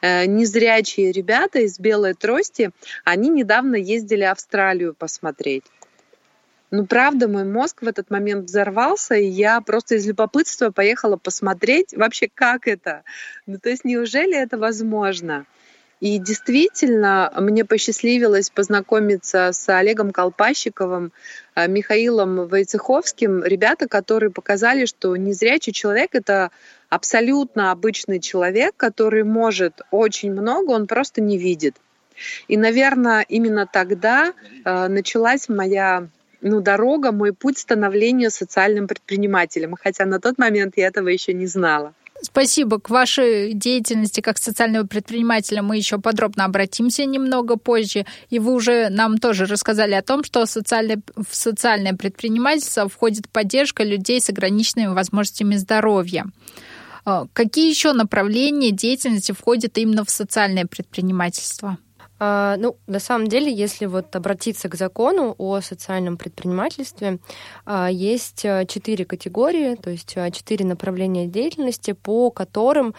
э, 0.00 0.26
незрячие 0.26 1.10
ребята 1.10 1.58
из 1.60 1.80
белой 1.80 2.14
трости, 2.14 2.70
они 3.04 3.28
недавно 3.28 3.74
ездили 3.74 4.24
в 4.24 4.30
Австралию 4.30 4.94
посмотреть. 4.94 5.64
Ну, 6.70 6.86
правда, 6.86 7.28
мой 7.28 7.44
мозг 7.44 7.82
в 7.82 7.88
этот 7.88 8.10
момент 8.10 8.44
взорвался, 8.44 9.14
и 9.14 9.24
я 9.24 9.60
просто 9.62 9.94
из 9.94 10.06
любопытства 10.06 10.70
поехала 10.70 11.16
посмотреть 11.16 11.94
вообще, 11.94 12.28
как 12.32 12.68
это. 12.68 13.04
Ну, 13.46 13.58
то 13.58 13.70
есть, 13.70 13.84
неужели 13.84 14.36
это 14.36 14.58
возможно? 14.58 15.46
И 16.00 16.18
действительно, 16.18 17.32
мне 17.36 17.64
посчастливилось 17.64 18.50
познакомиться 18.50 19.50
с 19.52 19.68
Олегом 19.68 20.12
Колпащиковым, 20.12 21.12
э, 21.54 21.66
Михаилом 21.66 22.46
Войцеховским, 22.46 23.42
ребята, 23.42 23.88
которые 23.88 24.30
показали, 24.30 24.84
что 24.86 25.16
незрячий 25.16 25.72
человек— 25.72 26.10
это 26.12 26.50
абсолютно 26.88 27.72
обычный 27.72 28.20
человек, 28.20 28.74
который 28.76 29.24
может 29.24 29.82
очень 29.90 30.32
много, 30.32 30.70
он 30.70 30.86
просто 30.86 31.20
не 31.20 31.36
видит. 31.36 31.74
И, 32.46 32.56
наверное, 32.56 33.24
именно 33.28 33.66
тогда 33.66 34.32
э, 34.64 34.88
началась 34.88 35.48
моя 35.48 36.08
ну, 36.40 36.60
дорога, 36.60 37.12
мой 37.12 37.32
путь 37.32 37.58
становления 37.58 38.30
социальным 38.30 38.86
предпринимателем, 38.86 39.74
хотя 39.80 40.04
на 40.06 40.20
тот 40.20 40.38
момент 40.38 40.74
я 40.76 40.86
этого 40.86 41.08
еще 41.08 41.32
не 41.32 41.46
знала. 41.46 41.94
Спасибо. 42.20 42.80
К 42.80 42.90
вашей 42.90 43.52
деятельности 43.54 44.20
как 44.20 44.38
социального 44.38 44.86
предпринимателя 44.86 45.62
мы 45.62 45.76
еще 45.76 45.98
подробно 45.98 46.44
обратимся 46.44 47.04
немного 47.04 47.56
позже. 47.56 48.06
И 48.28 48.38
вы 48.38 48.54
уже 48.54 48.88
нам 48.88 49.18
тоже 49.18 49.46
рассказали 49.46 49.94
о 49.94 50.02
том, 50.02 50.24
что 50.24 50.44
социальное, 50.46 51.00
в 51.16 51.34
социальное 51.34 51.94
предпринимательство 51.94 52.88
входит 52.88 53.28
поддержка 53.28 53.84
людей 53.84 54.20
с 54.20 54.30
ограниченными 54.30 54.92
возможностями 54.92 55.56
здоровья. 55.56 56.26
А, 57.04 57.26
какие 57.32 57.70
еще 57.70 57.92
направления 57.92 58.72
деятельности 58.72 59.32
входят 59.32 59.78
именно 59.78 60.04
в 60.04 60.10
социальное 60.10 60.66
предпринимательство? 60.66 61.78
А, 62.18 62.56
ну, 62.56 62.76
на 62.86 62.98
самом 62.98 63.28
деле, 63.28 63.52
если 63.52 63.86
вот 63.86 64.14
обратиться 64.16 64.68
к 64.68 64.74
закону 64.74 65.34
о 65.38 65.60
социальном 65.60 66.16
предпринимательстве, 66.16 67.18
а, 67.64 67.88
есть 67.88 68.44
а, 68.44 68.64
четыре 68.64 69.04
категории, 69.04 69.76
то 69.76 69.90
есть 69.90 70.16
четыре 70.32 70.64
направления 70.64 71.26
деятельности, 71.26 71.92
по 71.92 72.30
которым 72.30 72.94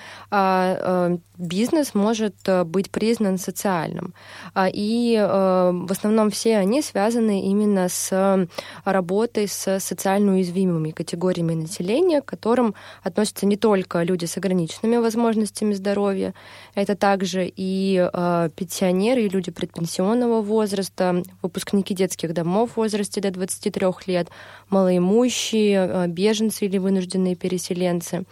бизнес 1.38 1.94
может 1.94 2.36
быть 2.66 2.92
признан 2.92 3.38
социальным. 3.38 4.14
И 4.58 5.18
в 5.18 5.92
основном 5.92 6.30
все 6.30 6.58
они 6.58 6.82
связаны 6.82 7.42
именно 7.46 7.88
с 7.90 8.48
работой 8.84 9.48
с 9.48 9.80
социально 9.80 10.34
уязвимыми 10.34 10.92
категориями 10.92 11.54
населения, 11.54 12.22
к 12.22 12.26
которым 12.26 12.76
относятся 13.04 13.46
не 13.46 13.58
только 13.58 14.04
люди 14.04 14.26
с 14.26 14.38
ограниченными 14.38 14.98
возможностями 14.98 15.74
здоровья, 15.74 16.34
это 16.76 16.96
также 16.96 17.52
и 17.56 18.10
пенсионеры, 18.56 19.09
пенсионеры 19.10 19.26
и 19.26 19.30
люди 19.30 19.52
предпенсионного 19.52 20.42
возраста, 20.42 21.24
выпускники 21.42 21.94
детских 21.94 22.34
домов 22.34 22.72
в 22.72 22.78
возрасте 22.78 23.22
до 23.22 23.32
23 23.32 23.88
лет, 24.08 24.28
малоимущие, 24.70 25.88
э, 25.88 26.08
беженцы 26.08 26.66
или 26.66 26.78
вынужденные 26.78 27.36
переселенцы. 27.36 28.26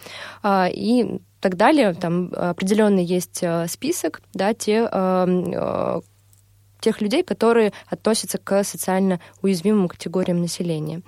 А, 0.43 0.67
и 0.71 1.19
так 1.39 1.55
далее. 1.55 1.93
Там 1.93 2.31
определенный 2.35 3.03
есть 3.03 3.39
э, 3.41 3.67
список, 3.67 4.21
да, 4.33 4.53
те, 4.53 4.87
э, 4.91 6.01
тех 6.79 7.01
людей, 7.01 7.23
которые 7.23 7.73
относятся 7.87 8.37
к 8.37 8.63
социально 8.63 9.19
уязвимым 9.41 9.87
категориям 9.87 10.41
населения. 10.41 11.01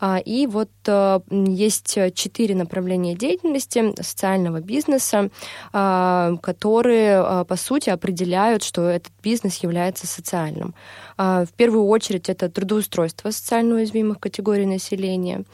А, 0.00 0.18
и 0.18 0.46
вот 0.46 0.70
э, 0.86 1.20
есть 1.30 1.98
четыре 2.14 2.54
направления 2.54 3.14
деятельности 3.14 3.94
социального 4.00 4.60
бизнеса, 4.60 5.30
а, 5.72 6.36
которые, 6.42 7.18
а, 7.18 7.44
по 7.44 7.56
сути, 7.56 7.90
определяют, 7.90 8.62
что 8.62 8.88
этот 8.88 9.12
бизнес 9.22 9.58
является 9.58 10.06
социальным. 10.06 10.74
В 11.22 11.48
первую 11.56 11.86
очередь 11.86 12.28
это 12.28 12.48
трудоустройство 12.48 13.30
социально 13.30 13.76
уязвимых 13.76 14.18
категорий 14.18 14.66
населения. 14.66 15.44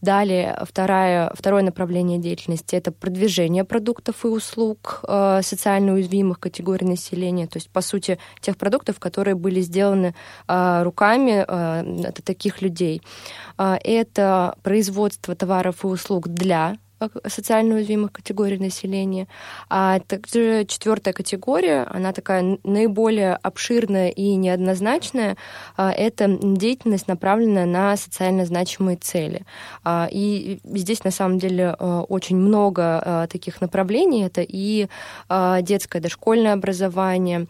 Далее 0.00 0.58
второе, 0.64 1.32
второе 1.34 1.62
направление 1.62 2.18
деятельности— 2.18 2.74
это 2.76 2.90
продвижение 2.92 3.64
продуктов 3.64 4.24
и 4.24 4.28
услуг 4.28 5.04
социально 5.42 5.92
уязвимых 5.92 6.40
категорий 6.40 6.86
населения, 6.86 7.46
то 7.46 7.56
есть, 7.56 7.70
по 7.70 7.80
сути, 7.80 8.18
тех 8.40 8.56
продуктов, 8.56 8.98
которые 8.98 9.34
были 9.34 9.60
сделаны 9.60 10.14
руками 10.46 11.44
таких 12.22 12.62
людей. 12.62 13.02
А, 13.56 13.78
это 13.82 14.54
производство 14.62 15.34
товаров 15.34 15.84
и 15.84 15.88
услуг 15.88 16.28
для 16.28 16.76
социально 17.26 17.76
уязвимых 17.76 18.12
категорий 18.12 18.58
населения. 18.58 19.28
А 19.68 20.00
также 20.00 20.64
четвертая 20.66 21.14
категория, 21.14 21.86
она 21.90 22.12
такая 22.12 22.58
наиболее 22.64 23.34
обширная 23.34 24.08
и 24.10 24.34
неоднозначная, 24.34 25.36
а, 25.76 25.92
это 25.92 26.28
деятельность, 26.28 27.08
направленная 27.08 27.66
на 27.66 27.96
социально 27.96 28.44
значимые 28.44 28.96
цели. 28.96 29.44
А, 29.84 30.08
и 30.10 30.60
здесь 30.64 31.04
на 31.04 31.10
самом 31.10 31.38
деле 31.38 31.74
а, 31.78 32.02
очень 32.02 32.36
много 32.36 33.26
таких 33.30 33.60
направлений. 33.60 34.24
Это 34.24 34.44
и 34.46 34.88
детское 35.28 36.00
дошкольное 36.00 36.54
образование, 36.54 37.46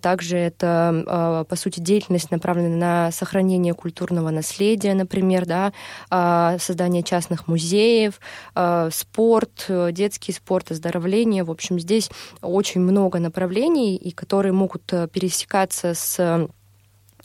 также 0.00 0.36
это, 0.36 1.44
по 1.48 1.56
сути, 1.56 1.80
деятельность, 1.80 2.30
направленная 2.30 3.06
на 3.06 3.12
сохранение 3.12 3.74
культурного 3.74 4.30
наследия, 4.30 4.94
например, 4.94 5.46
да, 5.46 5.72
создание 6.58 7.02
частных 7.02 7.48
музеев, 7.48 8.20
спорт, 8.90 9.66
э, 9.68 9.90
детский 9.92 10.32
спорт, 10.32 10.70
оздоровление. 10.70 11.44
В 11.44 11.50
общем, 11.50 11.78
здесь 11.78 12.10
очень 12.40 12.80
много 12.80 13.18
направлений, 13.18 13.96
и 13.96 14.10
которые 14.10 14.52
могут 14.52 14.92
э, 14.92 15.08
пересекаться 15.08 15.94
с 15.94 16.18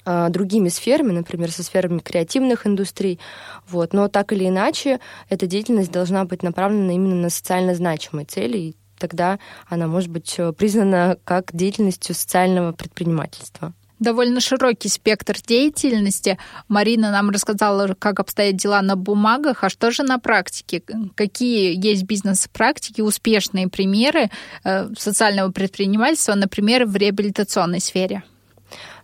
э, 0.05 0.29
другими 0.29 0.69
сферами, 0.69 1.11
например, 1.11 1.51
со 1.51 1.63
сферами 1.63 1.99
креативных 1.99 2.65
индустрий. 2.65 3.19
Вот. 3.67 3.93
Но 3.93 4.07
так 4.07 4.31
или 4.31 4.47
иначе, 4.47 4.99
эта 5.29 5.47
деятельность 5.47 5.91
должна 5.91 6.25
быть 6.25 6.43
направлена 6.43 6.93
именно 6.93 7.15
на 7.15 7.29
социально 7.29 7.75
значимые 7.75 8.25
цели, 8.25 8.57
и 8.57 8.75
тогда 8.97 9.39
она 9.67 9.87
может 9.87 10.09
быть 10.09 10.39
признана 10.57 11.17
как 11.23 11.53
деятельностью 11.53 12.15
социального 12.15 12.71
предпринимательства 12.71 13.73
довольно 13.99 14.39
широкий 14.39 14.89
спектр 14.89 15.35
деятельности. 15.45 16.37
Марина 16.67 17.11
нам 17.11 17.29
рассказала, 17.29 17.95
как 17.97 18.19
обстоят 18.19 18.55
дела 18.55 18.81
на 18.81 18.95
бумагах, 18.95 19.63
а 19.63 19.69
что 19.69 19.91
же 19.91 20.03
на 20.03 20.19
практике? 20.19 20.83
Какие 21.15 21.77
есть 21.83 22.03
бизнес-практики, 22.03 23.01
успешные 23.01 23.67
примеры 23.67 24.29
э, 24.63 24.89
социального 24.97 25.51
предпринимательства, 25.51 26.35
например, 26.35 26.85
в 26.85 26.95
реабилитационной 26.95 27.79
сфере? 27.79 28.23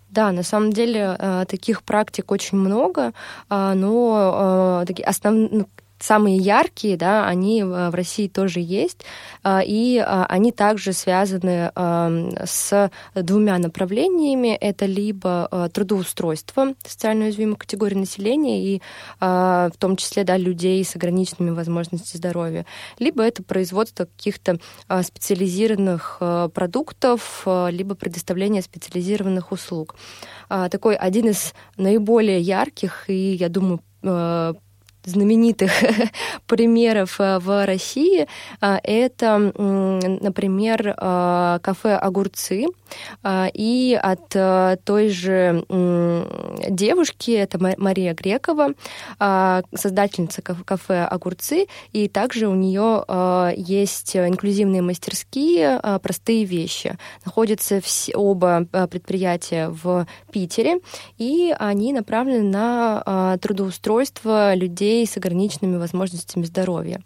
Да, 0.10 0.32
на 0.32 0.43
самом 0.43 0.71
деле 0.71 1.15
э, 1.17 1.45
таких 1.49 1.82
практик 1.82 2.32
очень 2.32 2.60
много, 2.60 3.13
а, 3.49 3.73
но 3.73 4.86
э, 4.88 5.01
основные 5.03 5.49
ну, 5.51 5.67
самые 6.03 6.37
яркие, 6.37 6.97
да, 6.97 7.25
они 7.25 7.63
в 7.63 7.95
России 7.95 8.27
тоже 8.27 8.59
есть, 8.59 9.05
а, 9.41 9.61
и 9.65 9.97
а, 9.97 10.25
они 10.25 10.51
также 10.51 10.91
связаны 10.91 11.71
с 11.75 12.91
двумя 13.15 13.57
направлениями. 13.57 14.49
Это 14.49 14.85
либо 14.85 15.69
трудоустройство 15.73 16.73
социально 16.85 17.25
уязвимой 17.25 17.55
категории 17.55 17.95
населения 17.95 18.63
и 18.63 18.81
в 19.19 19.71
том 19.79 19.95
числе 19.95 20.23
да, 20.23 20.37
людей 20.37 20.83
с 20.83 20.95
ограниченными 20.95 21.51
возможностями 21.51 22.17
здоровья, 22.17 22.65
либо 22.99 23.23
это 23.23 23.43
производство 23.43 24.05
каких-то 24.05 24.59
специализированных 25.03 26.17
продуктов, 26.53 27.43
либо 27.45 27.95
предоставление 27.95 28.61
специализированных 28.61 29.51
услуг. 29.51 29.95
Такой 30.49 30.95
один 30.95 31.29
из 31.29 31.53
наиболее 31.77 32.39
ярких 32.41 33.09
и, 33.09 33.33
я 33.33 33.49
думаю, 33.49 33.81
знаменитых 35.05 35.71
примеров 36.47 37.19
э, 37.19 37.39
в 37.39 37.65
России. 37.65 38.27
Э, 38.61 38.77
это, 38.83 39.37
например, 39.37 40.95
э, 40.97 41.59
кафе 41.61 41.95
«Огурцы». 41.95 42.65
И 43.25 43.99
от 44.01 44.29
той 44.83 45.09
же 45.09 45.65
девушки, 46.69 47.31
это 47.31 47.57
Мария 47.77 48.13
Грекова, 48.13 48.69
создательница 49.73 50.41
кафе 50.41 51.03
«Огурцы», 51.05 51.67
и 51.91 52.07
также 52.07 52.47
у 52.47 52.55
нее 52.55 53.03
есть 53.57 54.15
инклюзивные 54.15 54.81
мастерские 54.81 55.79
«Простые 56.01 56.45
вещи». 56.45 56.97
Находятся 57.25 57.81
оба 58.13 58.67
предприятия 58.89 59.69
в 59.69 60.05
Питере, 60.31 60.79
и 61.17 61.53
они 61.57 61.93
направлены 61.93 62.43
на 62.43 63.37
трудоустройство 63.41 64.53
людей 64.53 64.92
людей 64.93 65.08
с 65.08 65.17
ограниченными 65.17 65.77
возможностями 65.77 66.45
здоровья. 66.45 67.01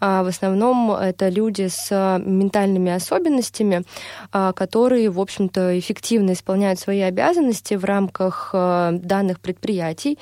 А 0.00 0.22
в 0.22 0.26
основном 0.26 0.92
это 0.92 1.28
люди 1.28 1.68
с 1.68 1.90
ментальными 2.24 2.92
особенностями, 2.92 3.84
а, 4.32 4.52
которые, 4.52 5.10
в 5.10 5.20
общем-то, 5.20 5.78
эффективно 5.78 6.32
исполняют 6.32 6.78
свои 6.78 7.00
обязанности 7.00 7.74
в 7.74 7.84
рамках 7.84 8.50
а, 8.52 8.92
данных 8.92 9.40
предприятий 9.40 10.18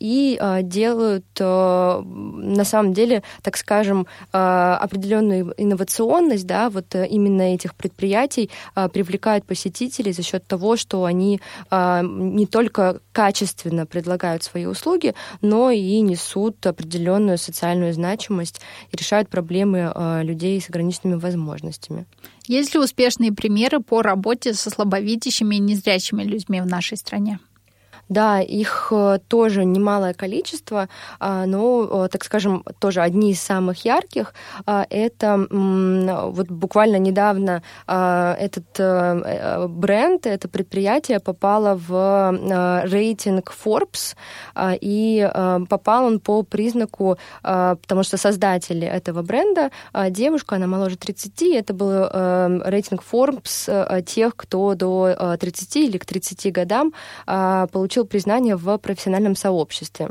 и 0.00 0.38
делают, 0.62 1.24
на 1.38 2.64
самом 2.64 2.92
деле, 2.92 3.22
так 3.42 3.56
скажем, 3.56 4.06
определенную 4.30 5.54
инновационность, 5.56 6.46
да, 6.46 6.70
вот 6.70 6.94
именно 6.94 7.54
этих 7.54 7.74
предприятий 7.74 8.50
привлекают 8.92 9.44
посетителей 9.44 10.12
за 10.12 10.22
счет 10.22 10.46
того, 10.46 10.76
что 10.76 11.04
они 11.04 11.40
не 11.70 12.46
только 12.46 13.00
качественно 13.12 13.86
предлагают 13.86 14.42
свои 14.42 14.66
услуги, 14.66 15.14
но 15.40 15.70
и 15.70 16.00
несут 16.00 16.45
несут 16.46 16.66
определенную 16.66 17.38
социальную 17.38 17.92
значимость 17.92 18.60
и 18.92 18.96
решают 18.96 19.28
проблемы 19.28 19.92
э, 19.94 20.22
людей 20.22 20.60
с 20.60 20.68
ограниченными 20.68 21.18
возможностями. 21.18 22.06
Есть 22.46 22.74
ли 22.74 22.80
успешные 22.80 23.32
примеры 23.32 23.80
по 23.80 24.02
работе 24.02 24.54
со 24.54 24.70
слабовидящими 24.70 25.56
и 25.56 25.60
незрячими 25.60 26.22
людьми 26.22 26.60
в 26.60 26.66
нашей 26.66 26.96
стране? 26.96 27.38
Да, 28.08 28.40
их 28.40 28.88
э, 28.92 29.18
тоже 29.28 29.64
немалое 29.64 30.14
количество, 30.14 30.88
а, 31.18 31.44
но, 31.46 32.06
так 32.08 32.22
скажем, 32.24 32.64
тоже 32.78 33.00
одни 33.00 33.32
из 33.32 33.40
самых 33.40 33.84
ярких. 33.84 34.32
А, 34.64 34.86
это 34.88 35.46
вот 35.50 36.48
буквально 36.48 36.96
недавно 36.96 37.62
а, 37.86 38.36
этот 38.38 38.78
э, 38.78 38.82
э, 38.82 39.66
бренд, 39.66 40.26
это 40.26 40.48
предприятие 40.48 41.18
попало 41.18 41.74
в 41.76 42.82
рейтинг 42.84 43.52
Forbes, 43.64 44.14
и 44.80 45.28
попал 45.68 46.04
он 46.06 46.20
по 46.20 46.42
признаку, 46.42 47.18
потому 47.42 48.02
что 48.02 48.16
создатели 48.16 48.86
этого 48.86 49.22
бренда, 49.22 49.70
девушка, 50.10 50.56
она 50.56 50.66
моложе 50.66 50.96
30, 50.96 51.42
это 51.54 51.74
был 51.74 52.08
рейтинг 52.64 53.02
Forbes 53.10 54.02
тех, 54.04 54.36
кто 54.36 54.74
до 54.74 55.36
30 55.38 55.76
или 55.76 55.98
к 55.98 56.06
30 56.06 56.52
годам 56.52 56.92
получил 57.26 57.95
получил 57.96 58.06
признание 58.06 58.56
в 58.56 58.76
профессиональном 58.78 59.34
сообществе. 59.34 60.10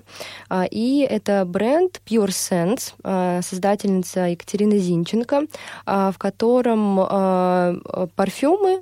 А, 0.49 0.65
и 0.65 1.01
это 1.01 1.45
бренд 1.45 2.01
Pure 2.05 2.29
Sense, 2.29 2.93
а, 3.03 3.41
создательница 3.43 4.21
Екатерина 4.21 4.77
Зинченко, 4.77 5.43
а, 5.85 6.11
в 6.11 6.17
котором 6.17 6.95
парфюмы 8.15 8.81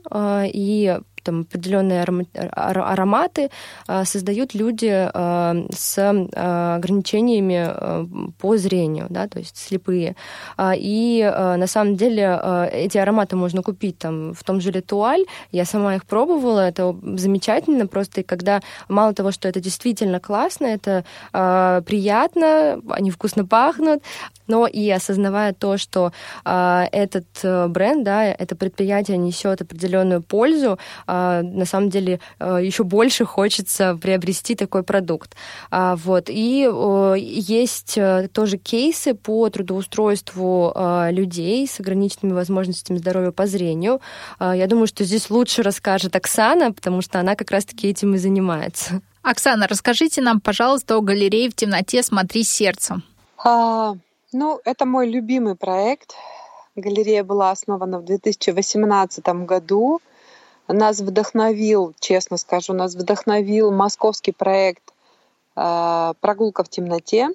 и 0.53 0.99
там 1.23 1.41
определенные 1.41 2.03
ароматы 2.51 3.49
а, 3.87 4.05
создают 4.05 4.53
люди 4.53 4.89
а, 4.91 5.55
с 5.73 5.97
а, 5.97 6.75
ограничениями 6.75 8.33
по 8.39 8.57
зрению, 8.57 9.07
да, 9.09 9.27
то 9.27 9.39
есть 9.39 9.57
слепые. 9.57 10.15
И 10.59 11.33
на 11.33 11.67
самом 11.67 11.95
деле 11.95 12.69
эти 12.71 12.97
ароматы 12.97 13.35
можно 13.35 13.61
купить 13.61 13.97
там 13.97 14.33
в 14.33 14.43
том 14.43 14.61
же 14.61 14.71
Литуаль. 14.71 15.25
Я 15.51 15.65
сама 15.65 15.95
их 15.95 16.05
пробовала, 16.05 16.59
это 16.59 16.95
замечательно 17.15 17.87
просто. 17.87 18.21
И 18.21 18.23
когда 18.23 18.61
мало 18.87 19.13
того, 19.13 19.31
что 19.31 19.47
это 19.47 19.59
действительно 19.59 20.19
классно, 20.19 20.65
это 20.67 21.03
приятно, 21.31 22.81
они 22.89 23.11
вкусно 23.11 23.45
пахнут, 23.45 24.01
но 24.47 24.67
и 24.67 24.89
осознавая 24.89 25.53
то, 25.53 25.77
что 25.77 26.11
этот 26.45 27.25
э, 27.43 27.67
бренд, 27.67 28.03
да, 28.03 28.25
это 28.25 28.55
предприятие 28.55 29.17
несет 29.17 29.61
определенную 29.61 30.21
пользу, 30.21 30.79
а, 31.07 31.41
на 31.41 31.65
самом 31.65 31.89
деле 31.89 32.19
а, 32.39 32.57
еще 32.57 32.83
больше 32.83 33.25
хочется 33.25 33.97
приобрести 34.01 34.55
такой 34.55 34.83
продукт. 34.83 35.35
А, 35.71 35.95
вот. 35.95 36.29
И 36.29 36.69
есть 37.17 37.97
э, 37.97 38.27
тоже 38.31 38.57
кейсы 38.57 39.13
по 39.13 39.49
трудоустройству 39.49 40.73
людей 41.09 41.67
с 41.67 41.79
ограниченными 41.79 42.33
возможностями 42.33 42.97
здоровья 42.97 43.31
по 43.31 43.45
зрению. 43.45 44.01
Я 44.39 44.67
думаю, 44.67 44.87
что 44.87 45.03
здесь 45.03 45.29
лучше 45.29 45.63
расскажет 45.63 46.15
Оксана, 46.15 46.71
потому 46.71 47.01
что 47.01 47.19
она 47.19 47.35
как 47.35 47.51
раз-таки 47.51 47.89
этим 47.89 48.15
и 48.15 48.17
занимается. 48.17 49.01
Оксана, 49.21 49.67
расскажите 49.67 50.21
нам, 50.21 50.39
пожалуйста, 50.41 50.97
о 50.97 51.01
галерее 51.01 51.49
в 51.49 51.55
темноте 51.55 52.03
«Смотри 52.03 52.43
сердцем». 52.43 53.03
Ну, 54.33 54.59
это 54.65 54.85
мой 54.85 55.07
любимый 55.07 55.55
проект. 55.55 56.15
Галерея 56.75 57.23
была 57.23 57.51
основана 57.51 57.99
в 57.99 58.05
2018 58.05 59.23
году. 59.45 60.01
Нас 60.67 61.01
вдохновил, 61.01 61.93
честно 61.99 62.37
скажу, 62.37 62.73
нас 62.73 62.95
вдохновил 62.95 63.71
московский 63.71 64.31
проект 64.31 64.81
э, 65.55 66.13
«Прогулка 66.19 66.63
в 66.63 66.69
темноте». 66.69 67.29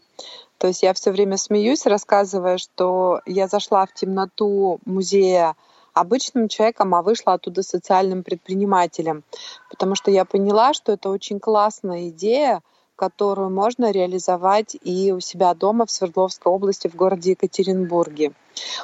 То 0.59 0.67
есть 0.67 0.83
я 0.83 0.93
все 0.93 1.13
время 1.13 1.37
смеюсь, 1.37 1.87
рассказывая, 1.87 2.59
что 2.59 3.21
я 3.27 3.47
зашла 3.47 3.87
в 3.87 3.95
темноту 3.95 4.81
музея 4.85 5.55
обычным 5.95 6.49
человеком, 6.49 6.97
а 6.97 7.03
вышла 7.03 7.35
оттуда 7.35 7.63
социальным 7.63 8.25
предпринимателем, 8.25 9.23
потому 9.71 9.95
что 9.95 10.11
я 10.11 10.25
поняла, 10.25 10.73
что 10.73 10.93
это 10.93 11.11
очень 11.11 11.39
классная 11.39 12.09
идея, 12.09 12.63
которую 12.99 13.51
можно 13.51 13.93
реализовать 13.93 14.77
и 14.83 15.13
у 15.13 15.21
себя 15.21 15.55
дома 15.55 15.87
в 15.87 15.91
Свердловской 15.91 16.53
области, 16.53 16.89
в 16.89 16.97
городе 16.97 17.31
Екатеринбурге. 17.31 18.33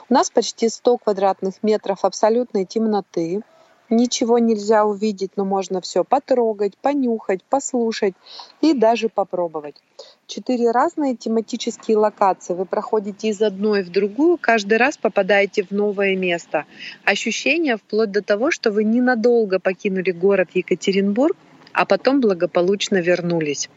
У 0.09 0.15
нас 0.15 0.31
почти 0.31 0.69
100 0.69 0.99
квадратных 0.99 1.55
метров 1.63 2.05
абсолютной 2.05 2.65
темноты. 2.65 3.43
Ничего 3.91 4.39
нельзя 4.39 4.85
увидеть, 4.85 5.33
но 5.37 5.45
можно 5.45 5.81
все 5.81 6.05
потрогать, 6.05 6.77
понюхать, 6.79 7.43
послушать 7.43 8.15
и 8.61 8.73
даже 8.73 9.09
попробовать. 9.09 9.77
Четыре 10.27 10.71
разные 10.71 11.17
тематические 11.17 11.97
локации. 11.97 12.55
Вы 12.55 12.67
проходите 12.67 13.29
из 13.29 13.43
одной 13.43 13.83
в 13.83 13.91
другую, 13.91 14.39
каждый 14.41 14.79
раз 14.79 14.97
попадаете 14.97 15.65
в 15.65 15.73
новое 15.73 16.17
место. 16.17 16.67
Ощущение 17.05 17.77
вплоть 17.77 18.13
до 18.13 18.23
того, 18.23 18.53
что 18.53 18.71
вы 18.71 18.85
ненадолго 18.85 19.59
покинули 19.59 20.13
город 20.13 20.51
Екатеринбург, 20.55 21.37
а 21.75 21.85
потом 21.85 22.21
благополучно 22.21 23.01
вернулись. 23.01 23.69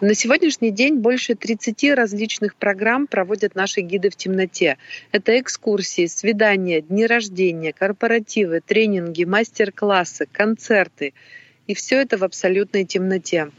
На 0.00 0.14
сегодняшний 0.14 0.72
день 0.72 0.96
больше 0.96 1.34
30 1.34 1.94
различных 1.94 2.56
программ 2.56 3.06
проводят 3.06 3.54
наши 3.54 3.80
гиды 3.80 4.10
в 4.10 4.16
темноте. 4.16 4.76
Это 5.12 5.38
экскурсии, 5.38 6.06
свидания, 6.06 6.82
дни 6.82 7.06
рождения, 7.06 7.72
корпоративы, 7.72 8.60
тренинги, 8.60 9.24
мастер-классы, 9.24 10.26
концерты. 10.30 11.14
И 11.68 11.74
все 11.74 12.00
это 12.02 12.18
в 12.18 12.24
абсолютной 12.24 12.84
темноте. 12.84 13.50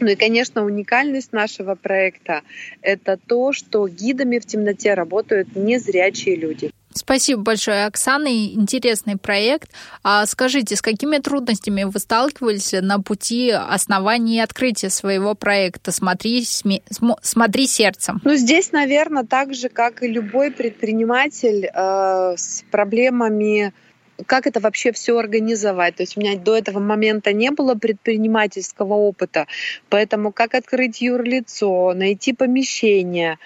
Ну 0.00 0.08
и, 0.08 0.16
конечно, 0.16 0.64
уникальность 0.64 1.32
нашего 1.32 1.76
проекта— 1.76 2.42
это 2.82 3.16
то, 3.16 3.52
что 3.52 3.88
гидами 3.88 4.38
в 4.38 4.46
темноте 4.46 4.92
работают 4.92 5.56
незрячие 5.56 6.36
люди. 6.36 6.72
Спасибо 6.94 7.42
большое, 7.42 7.86
Оксана. 7.86 8.28
Интересный 8.28 9.16
проект. 9.16 9.70
А 10.02 10.24
скажите, 10.26 10.76
с 10.76 10.82
какими 10.82 11.18
трудностями 11.18 11.82
вы 11.84 11.98
сталкивались 11.98 12.72
на 12.72 13.00
пути 13.00 13.50
основания 13.50 14.36
и 14.36 14.40
открытия 14.40 14.90
своего 14.90 15.34
проекта 15.34 15.90
«Смотри, 15.90 16.44
сме... 16.44 16.82
смотри 17.20 17.66
сердцем»? 17.66 18.20
Ну, 18.24 18.36
здесь, 18.36 18.70
наверное, 18.70 19.24
так 19.24 19.54
же, 19.54 19.68
как 19.68 20.02
и 20.02 20.08
любой 20.08 20.52
предприниматель 20.52 21.66
э, 21.66 22.34
с 22.36 22.64
проблемами 22.70 23.72
как 24.26 24.46
это 24.46 24.60
вообще 24.60 24.92
все 24.92 25.18
организовать. 25.18 25.96
То 25.96 26.02
есть 26.04 26.16
у 26.16 26.20
меня 26.20 26.38
до 26.38 26.56
этого 26.56 26.78
момента 26.78 27.32
не 27.32 27.50
было 27.50 27.74
предпринимательского 27.74 28.94
опыта, 28.94 29.46
поэтому 29.88 30.32
как 30.32 30.54
открыть 30.54 31.00
юрлицо, 31.00 31.92
найти 31.94 32.32
помещение, 32.32 33.38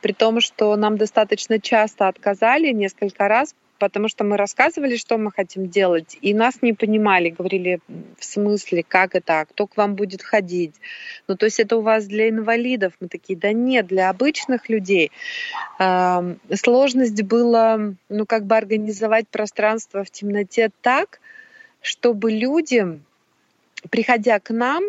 при 0.00 0.12
том, 0.12 0.40
что 0.40 0.76
нам 0.76 0.96
достаточно 0.96 1.60
часто 1.60 2.08
отказали 2.08 2.72
несколько 2.72 3.28
раз, 3.28 3.54
потому 3.78 4.08
что 4.08 4.24
мы 4.24 4.36
рассказывали, 4.36 4.96
что 4.96 5.18
мы 5.18 5.30
хотим 5.32 5.68
делать, 5.68 6.16
и 6.22 6.32
нас 6.32 6.62
не 6.62 6.72
понимали, 6.72 7.30
говорили, 7.30 7.80
в 8.18 8.24
смысле, 8.24 8.84
как 8.86 9.14
это, 9.14 9.44
кто 9.50 9.66
к 9.66 9.76
вам 9.76 9.94
будет 9.94 10.22
ходить. 10.22 10.74
Ну, 11.28 11.36
то 11.36 11.46
есть 11.46 11.60
это 11.60 11.76
у 11.76 11.80
вас 11.80 12.06
для 12.06 12.28
инвалидов. 12.30 12.92
Мы 13.00 13.08
такие, 13.08 13.38
да 13.38 13.52
нет, 13.52 13.86
для 13.88 14.08
обычных 14.10 14.68
людей. 14.68 15.10
Сложность 15.78 17.22
была, 17.24 17.94
ну, 18.08 18.26
как 18.26 18.44
бы 18.46 18.56
организовать 18.56 19.28
пространство 19.28 20.04
в 20.04 20.10
темноте 20.10 20.70
так, 20.80 21.20
чтобы 21.82 22.30
люди, 22.30 23.00
приходя 23.90 24.38
к 24.38 24.50
нам, 24.50 24.84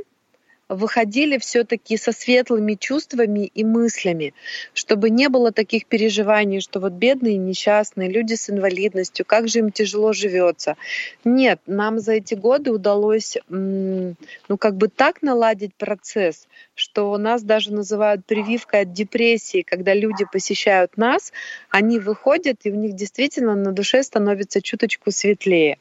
выходили 0.70 1.38
все-таки 1.38 1.98
со 1.98 2.12
светлыми 2.12 2.76
чувствами 2.76 3.46
и 3.54 3.64
мыслями, 3.64 4.34
чтобы 4.74 5.10
не 5.10 5.30
было 5.30 5.52
таких 5.52 5.86
переживаний, 5.86 6.60
что 6.60 6.80
вот 6.80 6.94
бедные, 6.94 7.38
несчастные, 7.38 8.10
люди 8.10 8.34
с 8.34 8.50
инвалидностью, 8.50 9.26
как 9.26 9.48
же 9.48 9.60
им 9.60 9.72
тяжело 9.72 10.14
живется. 10.14 10.76
Нет, 11.24 11.60
нам 11.68 12.00
за 12.00 12.14
эти 12.14 12.34
годы 12.34 12.72
удалось, 12.72 13.38
ну, 13.50 14.16
как 14.60 14.76
бы 14.76 14.88
так 14.88 15.22
наладить 15.22 15.76
процесс, 15.76 16.48
что 16.74 17.16
нас 17.18 17.44
даже 17.44 17.72
называют 17.72 18.26
прививкой 18.26 18.82
от 18.82 18.94
депрессии, 18.94 19.62
когда 19.62 19.94
люди 19.94 20.26
посещают 20.32 20.98
нас, 20.98 21.32
они 21.70 22.00
выходят, 22.00 22.62
и 22.64 22.72
у 22.72 22.76
них 22.76 22.96
действительно 22.96 23.56
на 23.56 23.72
душе 23.72 24.02
становится 24.04 24.62
чуточку 24.62 25.12
светлее. 25.12 25.78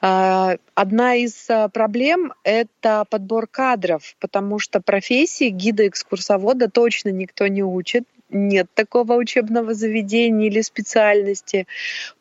А, 0.00 0.56
одна 0.74 1.16
из 1.16 1.50
а, 1.50 1.68
проблем— 1.68 2.32
это 2.44 3.04
подбор 3.10 3.48
кадров, 3.48 4.14
потому 4.20 4.60
что 4.60 4.80
профессии 4.80 5.50
гида-экскурсовода 5.50 6.70
точно 6.70 7.08
никто 7.08 7.48
не 7.48 7.64
учит, 7.64 8.04
нет 8.30 8.68
такого 8.74 9.14
учебного 9.14 9.74
заведения 9.74 10.46
или 10.46 10.60
специальности. 10.60 11.66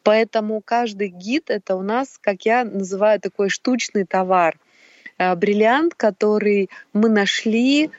Поэтому 0.02 0.62
каждый 0.62 1.10
гид— 1.10 1.46
это 1.50 1.76
у 1.76 1.84
нас, 1.84 2.18
как 2.20 2.46
я 2.46 2.64
называю, 2.64 3.20
такой 3.20 3.50
штучный 3.50 4.06
товар. 4.06 4.58
А, 5.20 5.36
бриллиант, 5.36 5.94
который 5.96 6.70
мы 6.94 7.10
нашли, 7.10 7.90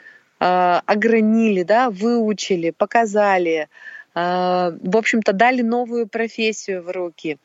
огранили, 0.41 1.65
да, 1.65 1.91
выучили, 1.91 2.71
показали, 2.71 3.69
в 4.15 4.97
общем-то, 4.97 5.33
дали 5.33 5.63
новую 5.63 6.07
профессию 6.07 6.81
в 6.85 6.93
руки. 6.93 7.39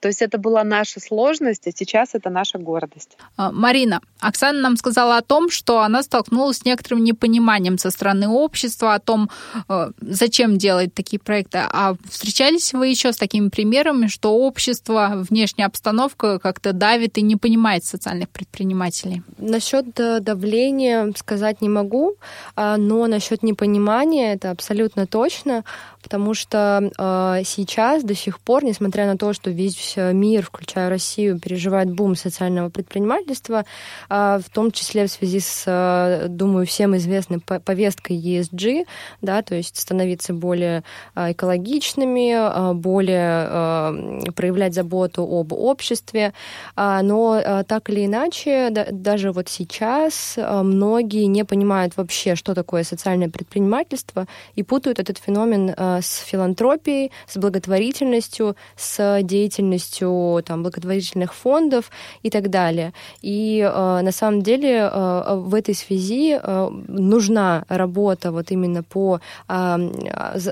То 0.00 0.08
есть 0.08 0.22
это 0.22 0.38
была 0.38 0.64
наша 0.64 1.00
сложность, 1.00 1.66
а 1.66 1.72
сейчас 1.72 2.10
это 2.12 2.30
наша 2.30 2.58
гордость. 2.58 3.16
А, 3.36 3.50
Марина, 3.50 4.00
Оксана 4.20 4.60
нам 4.60 4.76
сказала 4.76 5.16
о 5.16 5.22
том, 5.22 5.50
что 5.50 5.80
она 5.80 6.02
столкнулась 6.02 6.58
с 6.58 6.64
некоторым 6.64 7.02
непониманием 7.04 7.78
со 7.78 7.90
стороны 7.90 8.28
общества 8.28 8.94
о 8.94 9.00
том, 9.00 9.30
э, 9.68 9.90
зачем 10.00 10.58
делать 10.58 10.94
такие 10.94 11.18
проекты. 11.18 11.58
А 11.58 11.94
встречались 12.08 12.72
вы 12.72 12.88
еще 12.88 13.12
с 13.12 13.16
такими 13.16 13.48
примерами, 13.48 14.06
что 14.06 14.34
общество, 14.34 15.24
внешняя 15.28 15.66
обстановка 15.66 16.38
как-то 16.38 16.72
давит 16.72 17.18
и 17.18 17.22
не 17.22 17.36
понимает 17.36 17.84
социальных 17.84 18.28
предпринимателей? 18.28 19.22
Насчет 19.38 19.86
давления 19.94 21.12
сказать 21.16 21.60
не 21.60 21.68
могу, 21.68 22.14
а, 22.56 22.76
но 22.76 23.06
насчет 23.06 23.42
непонимания 23.42 24.34
это 24.34 24.50
абсолютно 24.50 25.06
точно, 25.06 25.64
потому 26.08 26.32
что 26.32 26.90
э, 26.98 27.42
сейчас 27.44 28.02
до 28.02 28.14
сих 28.14 28.40
пор, 28.40 28.64
несмотря 28.64 29.04
на 29.04 29.18
то, 29.18 29.34
что 29.34 29.50
весь 29.50 29.94
мир, 29.96 30.42
включая 30.42 30.88
Россию, 30.88 31.38
переживает 31.38 31.90
бум 31.90 32.16
социального 32.16 32.70
предпринимательства, 32.70 33.66
э, 34.08 34.40
в 34.42 34.48
том 34.50 34.72
числе 34.72 35.06
в 35.06 35.10
связи 35.10 35.40
с, 35.40 35.64
э, 35.66 36.28
думаю, 36.28 36.66
всем 36.66 36.96
известной 36.96 37.40
повесткой 37.40 38.16
ESG, 38.16 38.86
да, 39.20 39.42
то 39.42 39.54
есть 39.54 39.76
становиться 39.76 40.32
более 40.32 40.82
э, 41.14 41.32
экологичными, 41.32 42.32
э, 42.32 42.72
более 42.72 43.46
э, 43.50 44.32
проявлять 44.34 44.72
заботу 44.72 45.24
об 45.24 45.52
обществе, 45.52 46.32
э, 46.74 47.00
но 47.02 47.38
э, 47.38 47.64
так 47.64 47.90
или 47.90 48.06
иначе, 48.06 48.68
да, 48.70 48.86
даже 48.90 49.30
вот 49.32 49.50
сейчас 49.50 50.38
э, 50.38 50.62
многие 50.62 51.26
не 51.26 51.44
понимают 51.44 51.98
вообще, 51.98 52.34
что 52.34 52.54
такое 52.54 52.82
социальное 52.82 53.28
предпринимательство, 53.28 54.26
и 54.54 54.62
путают 54.62 54.98
этот 54.98 55.18
феномен 55.18 55.74
э, 55.76 55.97
с 56.00 56.18
филантропией, 56.18 57.10
с 57.26 57.36
благотворительностью, 57.36 58.56
с 58.76 59.22
деятельностью 59.22 60.42
там, 60.44 60.62
благотворительных 60.62 61.34
фондов 61.34 61.90
и 62.22 62.30
так 62.30 62.50
далее. 62.50 62.92
И 63.22 63.60
э, 63.60 64.00
на 64.02 64.12
самом 64.12 64.42
деле 64.42 64.90
э, 64.92 65.34
в 65.36 65.54
этой 65.54 65.74
связи 65.74 66.38
э, 66.40 66.68
нужна 66.88 67.64
работа 67.68 68.32
вот 68.32 68.50
именно 68.50 68.82
по 68.82 69.20
э, 69.48 69.52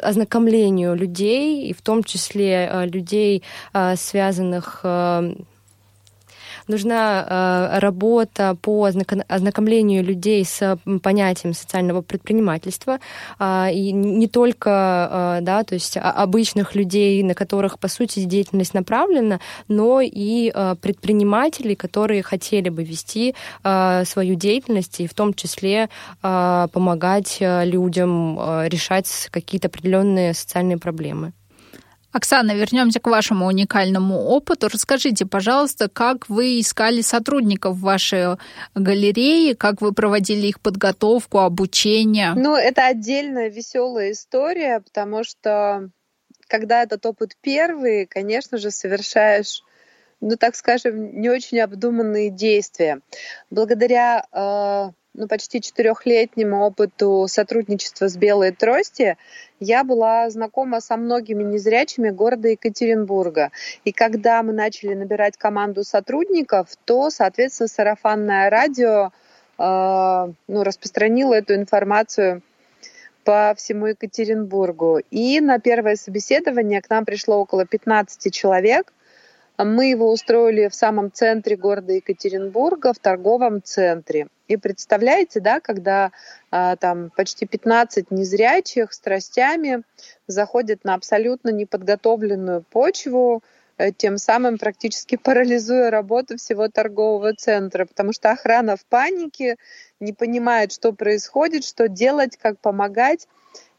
ознакомлению 0.03 0.95
людей, 0.95 1.69
и 1.69 1.73
в 1.73 1.83
том 1.83 2.05
числе 2.05 2.69
э, 2.71 2.87
людей, 2.87 3.43
э, 3.73 3.97
связанных 3.97 4.85
нужна 6.69 7.27
э, 7.75 7.79
работа 7.79 8.57
по 8.61 8.85
ознакомлению 8.85 10.05
людей 10.05 10.45
с 10.45 10.79
понятием 11.03 11.55
социального 11.55 12.03
предпринимательства, 12.03 12.99
э, 13.39 13.73
и 13.73 13.93
не 13.93 14.29
только, 14.29 15.39
э, 15.39 15.43
да, 15.43 15.65
то 15.65 15.75
есть 15.75 15.97
обычных 15.97 16.75
людей, 16.75 17.23
на 17.23 17.35
которых, 17.35 17.79
по 17.79 17.89
сути, 17.89 18.25
деятельность 18.25 18.75
направлена, 18.75 19.41
но 19.69 20.01
и 20.01 20.53
э, 20.55 20.77
предпринимателей, 20.81 21.75
которые 21.75 22.23
хотели 22.23 22.69
бы 22.69 22.85
вести 22.85 23.35
э, 23.65 24.05
свою 24.05 24.35
деятельность 24.35 25.01
и 25.01 25.07
в 25.07 25.15
том 25.15 25.35
числе 25.35 25.89
э, 26.23 26.69
помогать 26.73 27.39
э, 27.41 27.65
людям 27.65 28.39
э, 28.39 28.69
решать 28.69 29.29
какие-то 29.31 29.69
определенные 29.69 30.35
социальные 30.35 30.79
проблемы. 30.79 31.33
Оксана, 32.17 32.55
вернемся 32.55 32.99
к 32.99 33.07
вашему 33.09 33.47
уникальному 33.47 34.19
опыту. 34.19 34.69
Расскажите, 34.73 35.27
пожалуйста, 35.27 35.91
как 35.91 36.31
вы 36.31 36.61
искали 36.61 37.03
сотрудников 37.03 37.77
в 37.77 37.83
вашей 37.83 38.39
галерее, 38.75 39.55
как 39.55 39.83
вы 39.83 39.93
проводили 39.93 40.47
их 40.47 40.61
подготовку, 40.61 41.41
обучение? 41.41 42.33
Ну, 42.35 42.57
это 42.57 42.87
отдельная 42.87 43.51
веселая 43.51 44.13
история, 44.13 44.81
потому 44.81 45.25
что 45.25 45.91
когда 46.49 46.83
этот 46.83 47.05
опыт 47.05 47.37
первый, 47.43 48.07
конечно 48.07 48.57
же, 48.57 48.71
совершаешь 48.71 49.63
ну, 50.23 50.37
так 50.37 50.57
скажем, 50.57 51.21
не 51.21 51.29
очень 51.29 51.61
обдуманные 51.61 52.31
действия. 52.31 53.01
Благодаря 53.51 54.25
э, 54.33 54.93
ну, 55.17 55.27
почти 55.29 55.61
четырехлетнему 55.61 56.65
опыту 56.67 57.27
сотрудничества 57.29 58.09
с 58.09 58.17
Белой 58.17 58.53
Трости 58.53 59.17
я 59.61 59.83
была 59.83 60.29
знакома 60.29 60.81
со 60.81 60.97
многими 60.97 61.43
незрячими 61.43 62.11
города 62.11 62.49
Екатеринбурга. 62.49 63.51
И 63.85 63.93
когда 63.93 64.43
мы 64.43 64.53
начали 64.53 64.95
набирать 64.95 65.37
команду 65.39 65.85
сотрудников, 65.85 66.69
то, 66.85 67.09
соответственно, 67.11 67.69
сарафанное 67.69 68.51
радио 68.51 69.11
э, 69.59 70.33
ну, 70.49 70.63
распространило 70.63 71.35
эту 71.35 71.55
информацию 71.55 72.43
по 73.25 73.55
всему 73.57 73.87
Екатеринбургу. 73.87 75.01
И 75.11 75.41
на 75.41 75.59
первое 75.59 75.97
собеседование 75.97 76.83
к 76.83 76.91
нам 76.91 77.05
пришло 77.07 77.39
около 77.39 77.65
15 77.65 78.33
человек. 78.33 78.93
Мы 79.59 79.91
его 79.91 80.11
устроили 80.11 80.69
в 80.69 80.75
самом 80.75 81.11
центре 81.11 81.57
города 81.57 81.93
Екатеринбурга, 81.93 82.93
в 82.93 82.99
торговом 82.99 83.63
центре. 83.63 84.29
И 84.49 84.57
представляете, 84.57 85.41
да, 85.41 85.61
когда 85.61 86.13
а, 86.51 86.77
там 86.77 87.11
почти 87.17 87.47
15 87.47 88.11
незрячих 88.11 88.93
с 88.93 89.01
тростями 89.01 89.83
заходят 90.27 90.85
на 90.85 90.95
абсолютно 90.95 91.51
неподготовленную 91.51 92.63
почву, 92.63 93.43
э, 93.79 93.93
тем 93.93 94.19
самым 94.19 94.59
практически 94.59 95.17
парализуя 95.23 95.91
работу 95.91 96.37
всего 96.37 96.69
торгового 96.69 97.33
центра, 97.35 97.87
потому 97.87 98.13
что 98.13 98.31
охрана 98.31 98.77
в 98.77 98.85
панике, 98.85 99.57
не 100.01 100.13
понимает, 100.13 100.73
что 100.73 100.93
происходит, 100.93 101.65
что 101.65 101.89
делать, 101.89 102.37
как 102.37 102.59
помогать. 102.61 103.27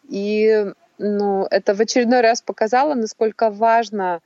И 0.10 0.66
ну, 0.98 1.46
это 1.52 1.76
в 1.76 1.80
очередной 1.80 2.22
раз 2.22 2.42
показало, 2.42 2.96
насколько 2.96 3.52
важно 3.52 4.22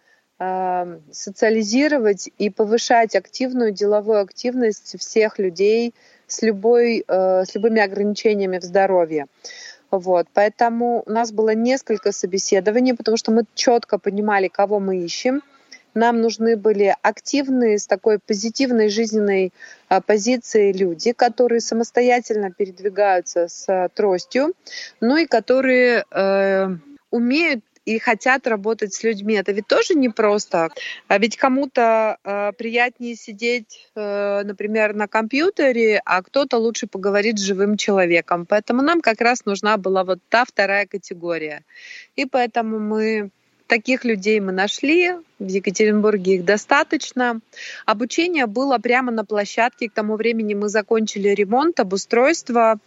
социализировать 1.11 2.29
и 2.37 2.49
повышать 2.49 3.15
активную 3.15 3.71
деловую 3.71 4.21
активность 4.21 4.99
всех 4.99 5.37
людей, 5.37 5.93
с, 6.31 6.41
любой, 6.41 7.03
э, 7.07 7.45
с 7.45 7.53
любыми 7.55 7.81
ограничениями 7.81 8.57
в 8.57 8.63
здоровье. 8.63 9.27
Вот, 9.91 10.27
поэтому 10.33 11.03
у 11.05 11.11
нас 11.11 11.33
было 11.33 11.53
несколько 11.53 12.13
собеседований, 12.13 12.93
потому 12.93 13.17
что 13.17 13.31
мы 13.31 13.43
четко 13.53 13.97
понимали, 13.97 14.47
кого 14.47 14.79
мы 14.79 15.03
ищем. 15.03 15.41
Нам 15.93 16.21
нужны 16.21 16.55
были 16.55 16.95
активные, 17.01 17.77
с 17.77 17.85
такой 17.85 18.17
позитивной 18.19 18.87
жизненной 18.87 19.51
а, 19.89 19.99
позицией 19.99 20.71
люди, 20.71 21.11
которые 21.11 21.59
самостоятельно 21.59 22.49
передвигаются 22.49 23.49
с 23.49 23.89
тростью, 23.93 24.53
ну 25.01 25.17
и 25.17 25.25
которые 25.25 26.05
э, 26.09 26.69
умеют 27.09 27.65
и 27.85 27.99
хотят 27.99 28.47
работать 28.47 28.93
с 28.93 29.03
людьми. 29.03 29.35
Это 29.35 29.51
ведь 29.51 29.67
тоже 29.67 29.95
непросто. 29.95 30.69
А 31.07 31.17
ведь 31.17 31.37
кому-то 31.37 32.17
э, 32.23 32.51
приятнее 32.57 33.15
сидеть, 33.15 33.89
э, 33.95 34.43
например, 34.43 34.93
на 34.93 35.07
компьютере, 35.07 36.01
а 36.05 36.21
кто-то 36.21 36.57
лучше 36.57 36.87
поговорит 36.87 37.39
с 37.39 37.41
живым 37.41 37.77
человеком. 37.77 38.45
Поэтому 38.45 38.81
нам 38.81 39.01
как 39.01 39.21
раз 39.21 39.45
нужна 39.45 39.77
была 39.77 40.03
вот 40.03 40.19
та 40.29 40.45
вторая 40.45 40.85
категория. 40.85 41.63
И 42.15 42.25
поэтому 42.25 42.79
мы 42.79 43.31
Таких 43.71 44.03
людей 44.03 44.41
мы 44.41 44.51
нашли, 44.51 45.13
в 45.39 45.47
Екатеринбурге 45.47 46.35
их 46.35 46.43
достаточно. 46.43 47.39
Обучение 47.85 48.45
было 48.45 48.79
прямо 48.79 49.13
на 49.13 49.23
площадке. 49.23 49.87
К 49.87 49.93
тому 49.93 50.17
времени 50.17 50.53
мы 50.53 50.67
закончили 50.67 51.29
ремонт, 51.29 51.79
обустройство, 51.79 52.79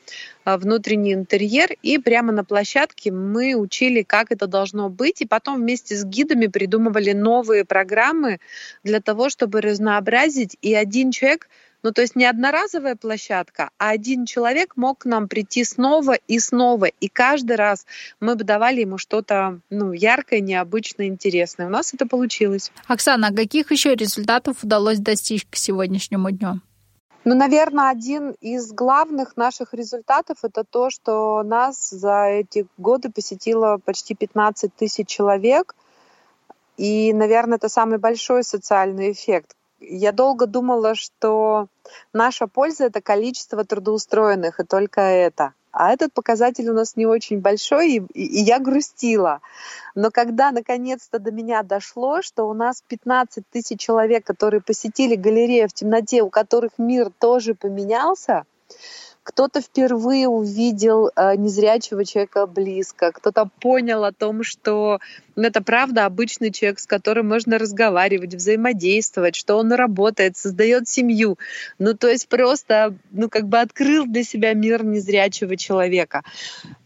а, 0.44 0.58
внутренний 0.58 1.14
интерьер. 1.14 1.70
И 1.80 1.96
прямо 1.96 2.32
на 2.32 2.44
площадке 2.44 3.10
мы 3.10 3.54
учили, 3.54 4.02
как 4.02 4.30
это 4.30 4.46
должно 4.46 4.90
быть. 4.90 5.22
И 5.22 5.26
потом 5.26 5.56
вместе 5.62 5.96
с 5.96 6.04
гидами 6.04 6.48
придумывали 6.48 7.12
новые 7.12 7.64
программы 7.64 8.38
для 8.82 9.00
того, 9.00 9.30
чтобы 9.30 9.62
разнообразить. 9.62 10.58
И 10.60 10.74
один 10.74 11.12
человек 11.12 11.48
ну, 11.84 11.92
то 11.92 12.00
есть 12.00 12.16
не 12.16 12.24
одноразовая 12.24 12.96
площадка, 12.96 13.68
а 13.78 13.90
один 13.90 14.24
человек 14.24 14.72
мог 14.76 15.00
к 15.00 15.04
нам 15.04 15.28
прийти 15.28 15.64
снова 15.64 16.14
и 16.14 16.38
снова. 16.38 16.86
И 16.86 17.08
каждый 17.08 17.56
раз 17.56 17.84
мы 18.20 18.36
бы 18.36 18.42
давали 18.42 18.80
ему 18.80 18.96
что-то 18.96 19.60
ну, 19.68 19.92
яркое, 19.92 20.40
необычное, 20.40 21.06
интересное. 21.06 21.66
У 21.66 21.70
нас 21.70 21.92
это 21.92 22.06
получилось. 22.06 22.72
Оксана, 22.86 23.28
а 23.28 23.34
каких 23.34 23.70
еще 23.70 23.94
результатов 23.94 24.64
удалось 24.64 24.98
достичь 24.98 25.46
к 25.48 25.56
сегодняшнему 25.56 26.30
дню? 26.30 26.60
Ну, 27.26 27.34
наверное, 27.34 27.90
один 27.90 28.30
из 28.40 28.72
главных 28.72 29.36
наших 29.36 29.74
результатов 29.74 30.38
это 30.42 30.64
то, 30.64 30.88
что 30.88 31.42
нас 31.42 31.90
за 31.90 32.24
эти 32.28 32.66
годы 32.78 33.10
посетило 33.10 33.78
почти 33.84 34.14
15 34.14 34.74
тысяч 34.74 35.06
человек. 35.06 35.74
И, 36.78 37.12
наверное, 37.12 37.58
это 37.58 37.68
самый 37.68 37.98
большой 37.98 38.42
социальный 38.42 39.12
эффект, 39.12 39.54
я 39.88 40.12
долго 40.12 40.46
думала, 40.46 40.94
что 40.94 41.68
наша 42.12 42.46
польза— 42.46 42.84
это 42.86 43.00
количество 43.00 43.64
трудоустроенных, 43.64 44.60
и 44.60 44.64
только 44.64 45.00
это. 45.00 45.52
А 45.72 45.92
этот 45.92 46.12
показатель 46.12 46.70
у 46.70 46.72
нас 46.72 46.94
не 46.94 47.04
очень 47.04 47.40
большой, 47.40 47.94
и, 47.94 48.02
и 48.14 48.42
я 48.42 48.60
грустила. 48.60 49.40
Но 49.96 50.12
когда 50.12 50.52
наконец-то 50.52 51.18
до 51.18 51.32
меня 51.32 51.64
дошло, 51.64 52.22
что 52.22 52.48
у 52.48 52.54
нас 52.54 52.82
15 52.86 53.44
тысяч 53.50 53.80
человек, 53.80 54.24
которые 54.24 54.60
посетили 54.60 55.16
галерею 55.16 55.68
в 55.68 55.72
темноте, 55.72 56.22
у 56.22 56.30
которых 56.30 56.72
мир 56.78 57.10
тоже 57.18 57.54
поменялся, 57.54 58.44
кто-то 59.24 59.62
впервые 59.62 60.28
увидел 60.28 61.10
э, 61.16 61.34
незрячего 61.36 62.04
человека 62.04 62.46
близко, 62.46 63.10
кто-то 63.10 63.48
понял 63.58 64.04
о 64.04 64.12
том, 64.12 64.44
что 64.44 65.00
ну, 65.34 65.42
это 65.44 65.62
правда 65.62 66.04
обычный 66.04 66.52
человек, 66.52 66.78
с 66.78 66.86
которым 66.86 67.28
можно 67.28 67.58
разговаривать, 67.58 68.34
взаимодействовать, 68.34 69.34
что 69.34 69.56
он 69.56 69.72
работает, 69.72 70.36
создает 70.36 70.88
семью. 70.88 71.38
Ну, 71.78 71.94
то 71.94 72.08
есть 72.08 72.28
просто, 72.28 72.94
ну, 73.12 73.30
как 73.30 73.48
бы 73.48 73.58
открыл 73.60 74.04
для 74.04 74.24
себя 74.24 74.52
мир 74.52 74.84
незрячего 74.84 75.56
человека. 75.56 76.22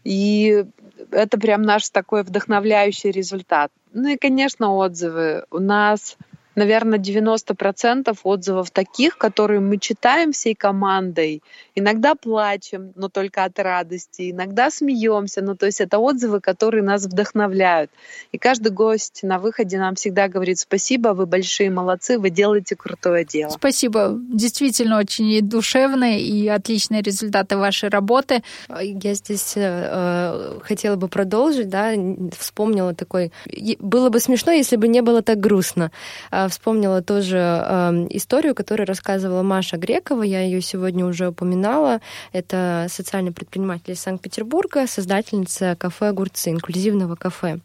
И 0.05 0.65
это 1.11 1.37
прям 1.37 1.61
наш 1.63 1.89
такой 1.89 2.23
вдохновляющий 2.23 3.11
результат. 3.11 3.69
Ну 3.91 4.07
и, 4.07 4.17
конечно, 4.17 4.73
отзывы. 4.75 5.43
У 5.51 5.59
нас 5.59 6.15
наверное, 6.59 6.99
90% 6.99 8.17
отзывов 8.23 8.69
таких, 8.69 9.17
которые 9.17 9.61
мы 9.61 9.77
читаем 9.77 10.33
всей 10.33 10.55
командой. 10.55 11.41
Иногда 11.73 12.15
плачем, 12.15 12.91
но 12.95 13.07
только 13.07 13.45
от 13.45 13.57
радости, 13.59 14.31
иногда 14.31 14.69
смеемся, 14.69 15.41
ну 15.41 15.55
то 15.55 15.65
есть 15.65 15.79
это 15.79 15.99
отзывы, 15.99 16.41
которые 16.41 16.83
нас 16.83 17.05
вдохновляют. 17.05 17.91
И 18.33 18.37
каждый 18.37 18.71
гость 18.71 19.23
на 19.23 19.39
выходе 19.39 19.77
нам 19.77 19.95
всегда 19.95 20.27
говорит 20.27 20.59
спасибо, 20.59 21.09
вы 21.09 21.25
большие 21.25 21.69
молодцы, 21.69 22.19
вы 22.19 22.29
делаете 22.29 22.75
крутое 22.75 23.23
дело. 23.23 23.51
Спасибо. 23.51 24.19
Действительно 24.19 24.99
очень 24.99 25.41
душевные 25.41 26.21
и 26.21 26.47
отличные 26.49 27.01
результаты 27.01 27.55
вашей 27.55 27.89
работы. 27.89 28.43
Я 28.81 29.13
здесь 29.13 29.53
э, 29.55 30.59
хотела 30.63 30.97
бы 30.97 31.07
продолжить, 31.07 31.69
да, 31.69 31.93
вспомнила 32.37 32.93
такой... 32.93 33.31
Было 33.79 34.09
бы 34.09 34.19
смешно, 34.19 34.51
если 34.51 34.75
бы 34.75 34.89
не 34.89 35.01
было 35.01 35.21
так 35.21 35.39
грустно. 35.39 35.91
А, 36.31 36.48
вспомнила 36.49 37.01
тоже 37.01 37.37
э, 37.37 38.07
историю, 38.11 38.55
которую 38.55 38.87
рассказывала 38.87 39.43
Маша 39.43 39.77
Грекова. 39.77 40.23
Я 40.23 40.41
ее 40.41 40.61
сегодня 40.61 41.05
уже 41.05 41.29
упоминала. 41.29 42.01
Это 42.31 42.87
социальный 42.89 43.31
предприниматель 43.31 43.93
из 43.93 43.99
Санкт-Петербурга, 43.99 44.87
создательница 44.87 45.75
кафе 45.75 46.09
«Огурцы», 46.09 46.51
инклюзивного 46.51 47.15
кафе. 47.15 47.59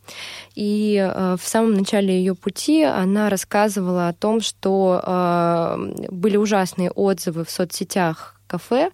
И 0.55 0.97
э, 0.97 1.37
в 1.41 1.47
самом 1.47 1.75
начале 1.75 2.17
ее 2.17 2.35
пути 2.35 2.83
она 2.83 3.29
рассказывала 3.31 4.09
о 4.09 4.13
том, 4.13 4.41
что 4.41 5.01
э, 5.03 6.09
были 6.11 6.37
ужасные 6.37 6.91
отзывы 6.91 7.45
в 7.45 7.51
соцсетях 7.51 8.35
кафе 8.47 8.91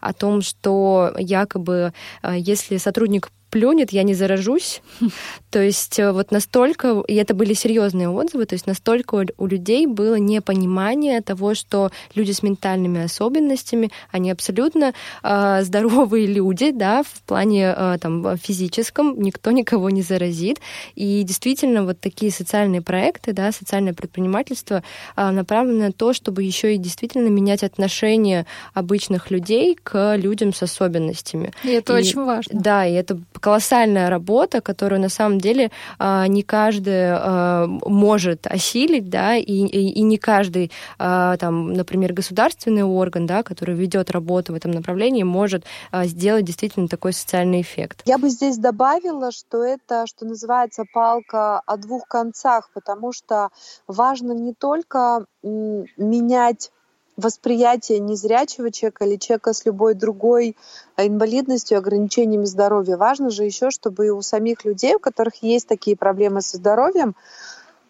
о 0.00 0.12
том, 0.12 0.42
что 0.42 1.14
якобы 1.18 1.92
э, 2.22 2.34
если 2.36 2.78
сотрудник 2.78 3.30
плюнет, 3.54 3.92
я 3.92 4.02
не 4.02 4.14
заражусь. 4.14 4.82
То 5.50 5.62
есть 5.62 6.00
э, 6.00 6.10
вот 6.10 6.32
настолько, 6.32 7.04
и 7.06 7.14
это 7.14 7.34
были 7.34 7.54
серьезные 7.54 8.08
отзывы, 8.08 8.46
то 8.46 8.54
есть 8.54 8.66
настолько 8.66 9.24
у 9.38 9.46
людей 9.46 9.86
было 9.86 10.16
непонимание 10.16 11.20
того, 11.20 11.54
что 11.54 11.92
люди 12.16 12.32
с 12.32 12.42
ментальными 12.42 13.04
особенностями, 13.04 13.92
они 14.10 14.32
абсолютно 14.32 14.92
э, 15.22 15.60
здоровые 15.62 16.26
люди, 16.26 16.72
да, 16.72 17.04
в 17.04 17.22
плане 17.22 17.72
э, 17.76 17.98
там 18.00 18.36
физическом, 18.36 19.22
никто 19.22 19.52
никого 19.52 19.90
не 19.90 20.02
заразит. 20.02 20.58
И 20.96 21.22
действительно 21.22 21.84
вот 21.84 22.00
такие 22.00 22.32
социальные 22.32 22.82
проекты, 22.82 23.32
да, 23.32 23.52
социальное 23.52 23.94
предпринимательство 23.94 24.82
э, 25.16 25.30
направлено 25.30 25.86
на 25.86 25.92
то, 25.92 26.12
чтобы 26.12 26.42
еще 26.42 26.74
и 26.74 26.78
действительно 26.78 27.28
менять 27.28 27.62
отношение 27.62 28.46
обычных 28.72 29.30
людей 29.30 29.78
к 29.80 30.16
людям 30.16 30.52
с 30.52 30.60
особенностями. 30.64 31.52
И 31.62 31.68
это 31.68 31.92
и, 31.92 32.00
очень 32.00 32.24
важно. 32.24 32.60
Да, 32.60 32.84
и 32.84 32.92
это 32.94 33.20
колоссальная 33.44 34.08
работа, 34.08 34.62
которую 34.62 35.02
на 35.02 35.10
самом 35.10 35.38
деле 35.38 35.70
а, 35.98 36.26
не 36.26 36.42
каждый 36.42 37.10
а, 37.10 37.66
может 37.66 38.46
осилить, 38.46 39.10
да, 39.10 39.36
и, 39.36 39.42
и, 39.42 39.90
и 39.90 40.00
не 40.00 40.16
каждый, 40.16 40.72
а, 40.98 41.36
там, 41.36 41.74
например, 41.74 42.14
государственный 42.14 42.84
орган, 42.84 43.26
да, 43.26 43.42
который 43.42 43.74
ведет 43.74 44.10
работу 44.10 44.54
в 44.54 44.56
этом 44.56 44.70
направлении, 44.70 45.24
может 45.24 45.66
сделать 46.04 46.46
действительно 46.46 46.88
такой 46.88 47.12
социальный 47.12 47.60
эффект. 47.60 48.00
Я 48.06 48.16
бы 48.16 48.30
здесь 48.30 48.56
добавила, 48.56 49.30
что 49.30 49.62
это, 49.62 50.06
что 50.06 50.24
называется, 50.24 50.84
палка 50.94 51.60
о 51.66 51.76
двух 51.76 52.08
концах, 52.08 52.70
потому 52.72 53.12
что 53.12 53.50
важно 53.86 54.32
не 54.32 54.54
только 54.54 55.26
менять 55.42 56.70
восприятие 57.16 58.00
незрячего 58.00 58.70
человека 58.70 59.04
или 59.04 59.16
человека 59.16 59.52
с 59.52 59.64
любой 59.64 59.94
другой 59.94 60.56
инвалидностью, 60.96 61.78
ограничениями 61.78 62.44
здоровья. 62.44 62.96
Важно 62.96 63.30
же 63.30 63.44
еще, 63.44 63.70
чтобы 63.70 64.10
у 64.10 64.22
самих 64.22 64.64
людей, 64.64 64.96
у 64.96 64.98
которых 64.98 65.42
есть 65.42 65.68
такие 65.68 65.96
проблемы 65.96 66.40
со 66.40 66.56
здоровьем, 66.56 67.14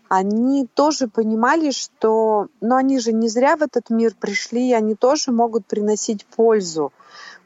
они 0.09 0.67
тоже 0.67 1.09
понимали, 1.09 1.71
что 1.71 2.49
ну, 2.61 2.77
они 2.77 2.99
же 2.99 3.13
не 3.13 3.29
зря 3.29 3.57
в 3.57 3.63
этот 3.63 3.91
мир 3.91 4.15
пришли, 4.19 4.73
они 4.73 4.95
тоже 4.95 5.33
могут 5.33 5.67
приносить 5.67 6.27
пользу. 6.27 6.93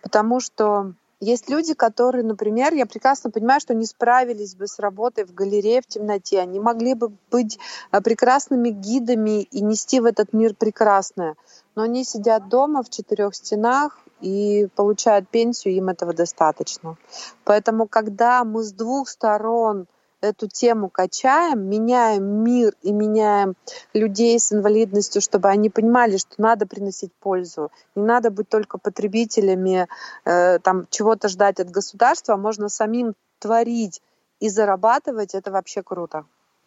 Потому 0.03 0.41
что 0.41 0.93
есть 1.21 1.51
люди, 1.51 1.75
которые, 1.75 2.25
например, 2.25 2.75
я 2.75 2.87
прекрасно 2.87 3.31
понимаю, 3.31 3.61
что 3.61 3.75
не 3.75 3.87
справились 3.87 4.55
бы 4.55 4.69
с 4.69 4.79
работой 4.79 5.25
в 5.25 5.35
галерее 5.35 5.83
в 5.83 5.87
темноте. 5.87 6.39
Они 6.41 6.61
могли 6.61 6.95
бы 6.95 7.13
быть 7.31 7.59
э, 7.91 8.01
прекрасными 8.01 8.69
гидами 8.69 9.43
и 9.43 9.61
нести 9.61 9.99
в 9.99 10.05
этот 10.05 10.33
мир 10.33 10.55
прекрасное. 10.55 11.35
Но 11.75 11.83
они 11.83 12.05
сидят 12.05 12.49
дома 12.49 12.83
в 12.83 12.91
четырех 12.91 13.35
стенах 13.35 13.99
и 14.21 14.69
получают 14.77 15.29
пенсию, 15.29 15.75
им 15.75 15.89
этого 15.89 16.13
достаточно. 16.13 16.97
Поэтому, 17.45 17.87
когда 17.89 18.45
мы 18.45 18.63
с 18.63 18.73
двух 18.73 19.09
сторон 19.09 19.87
эту 20.21 20.49
тему 20.49 20.89
качаем, 20.89 21.69
меняем 21.69 22.25
мир 22.25 22.75
и 22.83 22.93
меняем 22.93 23.55
людей 23.95 24.39
с 24.39 24.53
инвалидностью, 24.53 25.21
чтобы 25.21 25.49
они 25.49 25.71
понимали, 25.71 26.17
что 26.17 26.35
надо 26.39 26.67
приносить 26.67 27.13
пользу. 27.21 27.71
Не 27.95 28.05
надо 28.05 28.31
быть 28.31 28.49
только 28.49 28.79
потребителями, 28.79 29.89
э, 30.25 30.59
там, 30.59 30.87
чего-то 30.91 31.29
ждать 31.29 31.61
от 31.61 31.71
государства, 31.71 32.35
а 32.35 32.39
можно 32.39 32.69
самим 32.69 33.15
творить 33.39 34.03
и 34.41 34.49
зарабатывать. 34.49 35.35
Это 35.35 35.51
вообще 35.51 35.83
круто. 35.83 36.25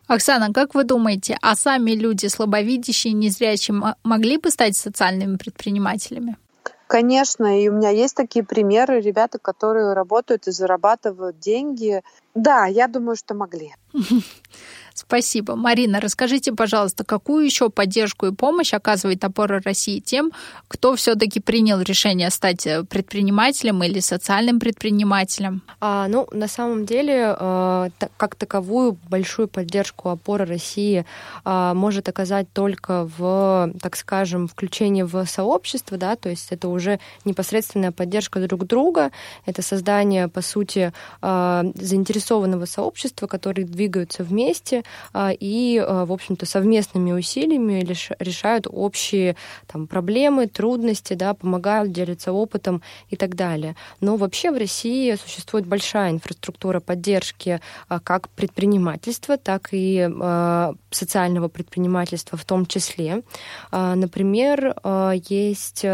Оксана, 0.07 0.51
как 0.53 0.75
вы 0.75 0.83
думаете, 0.83 1.37
а 1.41 1.55
сами 1.55 1.91
люди 1.91 2.27
слабовидящие, 2.27 3.13
незрячие 3.13 3.95
могли 4.03 4.37
бы 4.37 4.49
стать 4.49 4.75
социальными 4.75 5.37
предпринимателями? 5.37 6.37
Конечно, 6.87 7.57
и 7.57 7.69
у 7.69 7.71
меня 7.71 7.89
есть 7.89 8.17
такие 8.17 8.43
примеры, 8.43 8.99
ребята, 8.99 9.39
которые 9.39 9.93
работают 9.93 10.47
и 10.47 10.51
зарабатывают 10.51 11.39
деньги. 11.39 12.03
Да, 12.35 12.65
я 12.65 12.87
думаю, 12.87 13.15
что 13.15 13.33
могли. 13.33 13.73
Спасибо. 15.07 15.55
Марина, 15.55 15.99
расскажите, 15.99 16.53
пожалуйста, 16.53 17.03
какую 17.03 17.45
еще 17.45 17.69
поддержку 17.69 18.27
и 18.27 18.31
помощь 18.31 18.73
оказывает 18.73 19.23
опора 19.23 19.61
России 19.65 19.99
тем, 19.99 20.31
кто 20.67 20.95
все-таки 20.95 21.39
принял 21.39 21.81
решение 21.81 22.29
стать 22.29 22.67
э, 22.67 22.83
предпринимателем 22.83 23.83
или 23.83 23.99
социальным 23.99 24.59
предпринимателем? 24.59 25.63
А, 25.79 26.07
ну, 26.07 26.27
на 26.31 26.47
самом 26.47 26.85
деле, 26.85 27.35
э, 27.37 27.89
как 28.17 28.35
таковую 28.35 28.97
большую 29.09 29.47
поддержку 29.47 30.09
опора 30.09 30.45
России 30.45 31.05
э, 31.45 31.71
может 31.73 32.07
оказать 32.07 32.47
только 32.53 33.09
в, 33.17 33.71
так 33.81 33.95
скажем, 33.95 34.47
включении 34.47 35.03
в 35.03 35.25
сообщество, 35.25 35.97
да, 35.97 36.15
то 36.15 36.29
есть 36.29 36.51
это 36.51 36.67
уже 36.67 36.99
непосредственная 37.25 37.91
поддержка 37.91 38.39
друг 38.47 38.65
друга, 38.65 39.11
это 39.45 39.61
создание, 39.61 40.27
по 40.27 40.41
сути, 40.41 40.93
заинтересованного 41.21 42.65
сообщества, 42.65 43.27
которые 43.27 43.65
двигаются 43.65 44.23
вместе, 44.23 44.79
а, 44.79 44.90
и, 45.39 45.83
а, 45.85 46.05
в 46.05 46.11
общем-то, 46.11 46.45
совместными 46.45 47.11
усилиями 47.11 47.85
решают 48.19 48.67
общие 48.69 49.35
там, 49.67 49.87
проблемы, 49.87 50.47
трудности, 50.47 51.13
да, 51.13 51.33
помогают, 51.33 51.91
делятся 51.91 52.31
опытом 52.31 52.81
и 53.09 53.15
так 53.15 53.35
далее. 53.35 53.75
Но 53.99 54.15
вообще 54.15 54.51
в 54.51 54.57
России 54.57 55.15
существует 55.15 55.65
большая 55.65 56.11
инфраструктура 56.11 56.79
поддержки 56.79 57.59
а, 57.87 57.99
как 57.99 58.29
предпринимательства, 58.29 59.37
так 59.37 59.69
и 59.71 60.09
социального 60.91 61.47
предпринимательства 61.47 62.37
в 62.37 62.45
том 62.45 62.65
числе. 62.65 63.23
Например, 63.71 64.75
есть 65.27 65.85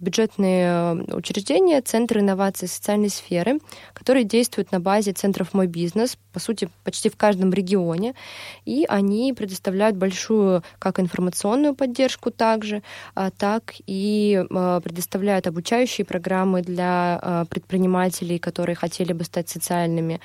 бюджетные 0.00 0.92
учреждения, 1.14 1.80
центры 1.80 2.20
инноваций 2.20 2.68
социальной 2.68 3.10
сферы, 3.10 3.60
которые 3.94 4.24
действуют 4.24 4.72
на 4.72 4.80
базе 4.80 5.12
центров 5.12 5.54
«Мой 5.54 5.66
бизнес», 5.66 6.16
по 6.32 6.38
сути, 6.38 6.68
почти 6.84 7.08
в 7.08 7.16
каждом 7.16 7.52
регионе 7.52 7.80
регионе, 7.90 8.14
и 8.64 8.84
они 8.88 9.32
предоставляют 9.32 9.96
большую 9.96 10.62
как 10.78 11.00
информационную 11.00 11.74
поддержку 11.74 12.30
также, 12.30 12.82
а, 13.14 13.30
так 13.30 13.74
и 13.86 14.44
а, 14.50 14.80
предоставляют 14.80 15.46
обучающие 15.46 16.04
программы 16.04 16.62
для 16.62 17.18
а, 17.20 17.44
предпринимателей, 17.46 18.38
которые 18.38 18.76
хотели 18.76 19.12
бы 19.12 19.24
стать 19.24 19.48
социальными. 19.48 20.20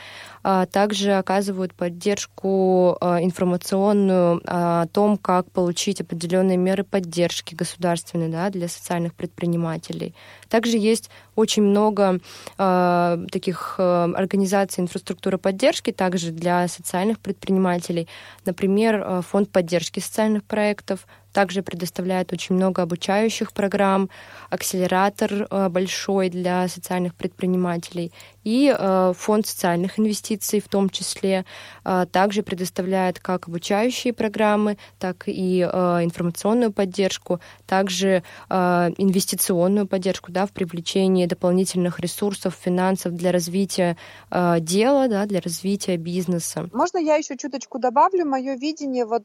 Также 0.71 1.13
оказывают 1.13 1.73
поддержку 1.73 2.97
информационную 3.01 4.41
о 4.45 4.85
том, 4.87 5.17
как 5.17 5.49
получить 5.51 6.01
определенные 6.01 6.57
меры 6.57 6.83
поддержки 6.83 7.55
государственной 7.55 8.29
да, 8.29 8.49
для 8.51 8.67
социальных 8.67 9.15
предпринимателей. 9.15 10.13
Также 10.49 10.77
есть 10.77 11.09
очень 11.35 11.63
много 11.63 12.19
э, 12.57 13.25
таких 13.31 13.75
э, 13.77 14.13
организаций 14.15 14.81
инфраструктуры 14.81 15.37
поддержки 15.37 15.91
также 15.91 16.31
для 16.31 16.67
социальных 16.67 17.19
предпринимателей. 17.19 18.07
Например, 18.45 18.95
э, 18.95 19.21
фонд 19.21 19.51
поддержки 19.51 19.99
социальных 19.99 20.43
проектов, 20.43 21.07
также 21.35 21.61
предоставляет 21.61 22.31
очень 22.31 22.55
много 22.55 22.81
обучающих 22.81 23.51
программ, 23.51 24.09
акселератор 24.49 25.33
э, 25.33 25.67
большой 25.67 26.29
для 26.29 26.65
социальных 26.69 27.13
предпринимателей 27.13 28.13
и 28.45 28.73
э, 28.73 29.13
фонд 29.17 29.45
социальных 29.45 29.99
инвестиций 29.99 30.61
в 30.61 30.69
том 30.69 30.89
числе 30.89 31.43
э, 31.83 32.05
также 32.09 32.41
предоставляет 32.41 33.19
как 33.19 33.49
обучающие 33.49 34.13
программы, 34.13 34.77
так 34.97 35.27
и 35.27 35.61
информационную 35.61 36.71
поддержку, 36.71 37.39
также 37.65 38.23
инвестиционную 38.49 39.87
поддержку 39.87 40.31
да, 40.31 40.45
в 40.45 40.51
привлечении 40.51 41.25
дополнительных 41.25 41.99
ресурсов, 41.99 42.55
финансов 42.65 43.13
для 43.13 43.31
развития 43.31 43.97
дела, 44.31 45.07
да, 45.07 45.25
для 45.25 45.41
развития 45.41 45.97
бизнеса. 45.97 46.69
Можно 46.71 46.99
я 46.99 47.15
еще 47.15 47.35
чуточку 47.37 47.79
добавлю? 47.79 48.25
Мое 48.25 48.55
видение 48.55 49.05
вот 49.05 49.23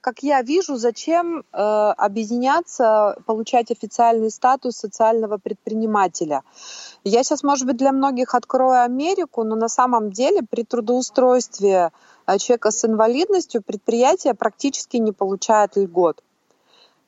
как 0.00 0.22
я 0.22 0.42
вижу, 0.42 0.76
зачем 0.76 1.40
э, 1.40 1.42
объединяться, 1.52 3.16
получать 3.26 3.70
официальный 3.70 4.30
статус 4.30 4.76
социального 4.76 5.38
предпринимателя. 5.38 6.42
Я 7.04 7.22
сейчас, 7.22 7.42
может 7.42 7.66
быть, 7.66 7.76
для 7.76 7.92
многих 7.92 8.34
открою 8.34 8.82
Америку, 8.82 9.44
но 9.44 9.56
на 9.56 9.68
самом 9.68 10.10
деле 10.10 10.40
при 10.42 10.64
трудоустройстве 10.64 11.92
э, 12.26 12.38
человека 12.38 12.70
с 12.70 12.84
инвалидностью 12.84 13.62
предприятие 13.62 14.34
практически 14.34 14.96
не 14.96 15.12
получает 15.12 15.76
льгот. 15.76 16.22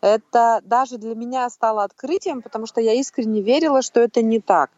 Это 0.01 0.61
даже 0.65 0.99
для 0.99 1.15
меня 1.15 1.49
стало 1.51 1.85
открытием, 1.85 2.43
потому 2.43 2.67
что 2.67 2.81
я 2.81 2.93
искренне 2.95 3.41
верила, 3.41 3.83
что 3.83 4.01
это 4.01 4.23
не 4.23 4.41
так. 4.41 4.71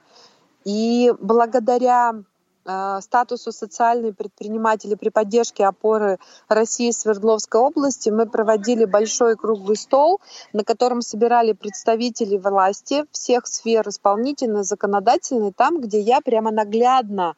И 0.64 1.12
благодаря 1.20 2.14
Э, 2.14 2.33
статусу 2.64 3.52
социальные 3.52 4.12
предприниматели 4.12 4.94
при 4.94 5.10
поддержке 5.10 5.66
опоры 5.66 6.18
России 6.48 6.90
Свердловской 6.90 7.60
области 7.60 8.08
мы 8.10 8.26
проводили 8.26 8.84
большой 8.84 9.36
круглый 9.36 9.76
стол, 9.76 10.20
на 10.52 10.64
котором 10.64 11.02
собирали 11.02 11.52
представители 11.52 12.36
власти 12.36 13.04
всех 13.12 13.46
сфер 13.46 13.88
исполнительной, 13.88 14.64
законодательной, 14.64 15.52
там, 15.52 15.80
где 15.80 16.00
я 16.00 16.20
прямо 16.20 16.50
наглядно 16.50 17.34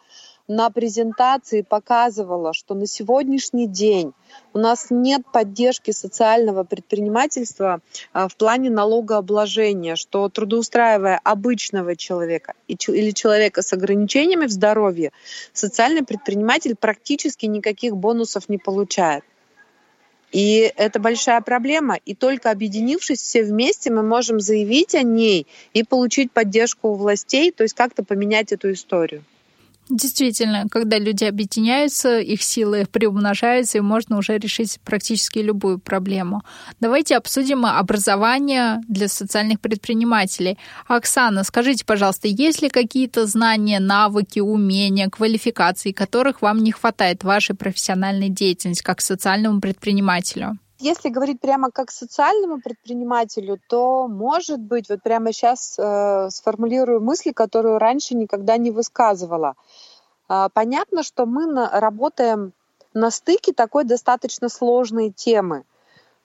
на 0.48 0.70
презентации 0.70 1.62
показывала, 1.62 2.52
что 2.52 2.74
на 2.74 2.86
сегодняшний 2.86 3.66
день 3.66 4.12
у 4.52 4.58
нас 4.58 4.86
нет 4.90 5.22
поддержки 5.32 5.90
социального 5.90 6.62
предпринимательства 6.62 7.80
а, 8.12 8.28
в 8.28 8.36
плане 8.36 8.70
налогообложения, 8.70 9.96
что 9.96 10.28
трудоустраивая 10.28 11.20
обычного 11.24 11.96
человека 11.96 12.54
или 12.68 13.10
человека 13.10 13.62
с 13.62 13.72
ограничениями 13.72 14.46
в 14.46 14.50
здоровье, 14.50 15.12
социальный 15.52 16.04
предприниматель 16.04 16.76
практически 16.76 17.46
никаких 17.46 17.96
бонусов 17.96 18.48
не 18.48 18.58
получает. 18.58 19.24
И 20.32 20.72
это 20.76 20.98
большая 20.98 21.40
проблема. 21.40 21.98
И 22.04 22.14
только 22.14 22.50
объединившись 22.50 23.20
все 23.20 23.42
вместе, 23.42 23.90
мы 23.90 24.02
можем 24.02 24.40
заявить 24.40 24.94
о 24.94 25.02
ней 25.02 25.46
и 25.72 25.82
получить 25.82 26.32
поддержку 26.32 26.88
у 26.88 26.94
властей, 26.94 27.52
то 27.52 27.62
есть 27.62 27.74
как-то 27.74 28.04
поменять 28.04 28.52
эту 28.52 28.72
историю. 28.72 29.24
Действительно, 29.88 30.66
когда 30.68 30.98
люди 30.98 31.24
объединяются, 31.24 32.18
их 32.18 32.42
силы 32.42 32.86
приумножаются, 32.90 33.78
и 33.78 33.80
можно 33.80 34.18
уже 34.18 34.36
решить 34.36 34.80
практически 34.84 35.38
любую 35.38 35.78
проблему. 35.78 36.42
Давайте 36.80 37.16
обсудим 37.16 37.64
образование 37.64 38.80
для 38.88 39.06
социальных 39.06 39.60
предпринимателей. 39.60 40.58
Оксана, 40.88 41.44
скажите, 41.44 41.84
пожалуйста, 41.84 42.26
есть 42.26 42.62
ли 42.62 42.68
какие-то 42.68 43.26
знания, 43.26 43.78
навыки, 43.78 44.40
умения, 44.40 45.08
квалификации, 45.08 45.92
которых 45.92 46.42
вам 46.42 46.64
не 46.64 46.72
хватает 46.72 47.22
в 47.22 47.26
вашей 47.26 47.54
профессиональной 47.54 48.28
деятельности 48.28 48.82
как 48.82 49.00
социальному 49.00 49.60
предпринимателю? 49.60 50.58
Если 50.78 51.08
говорить 51.08 51.40
прямо 51.40 51.70
как 51.70 51.90
социальному 51.90 52.60
предпринимателю, 52.60 53.58
то, 53.68 54.08
может 54.08 54.60
быть, 54.60 54.90
вот 54.90 55.02
прямо 55.02 55.32
сейчас 55.32 55.78
э, 55.78 56.28
сформулирую 56.30 57.00
мысли, 57.00 57.32
которую 57.32 57.78
раньше 57.78 58.14
никогда 58.14 58.58
не 58.58 58.70
высказывала. 58.70 59.54
Э, 60.28 60.48
понятно, 60.52 61.02
что 61.02 61.24
мы 61.24 61.46
на, 61.46 61.80
работаем 61.80 62.52
на 62.92 63.10
стыке 63.10 63.54
такой 63.54 63.84
достаточно 63.84 64.50
сложной 64.50 65.10
темы. 65.10 65.64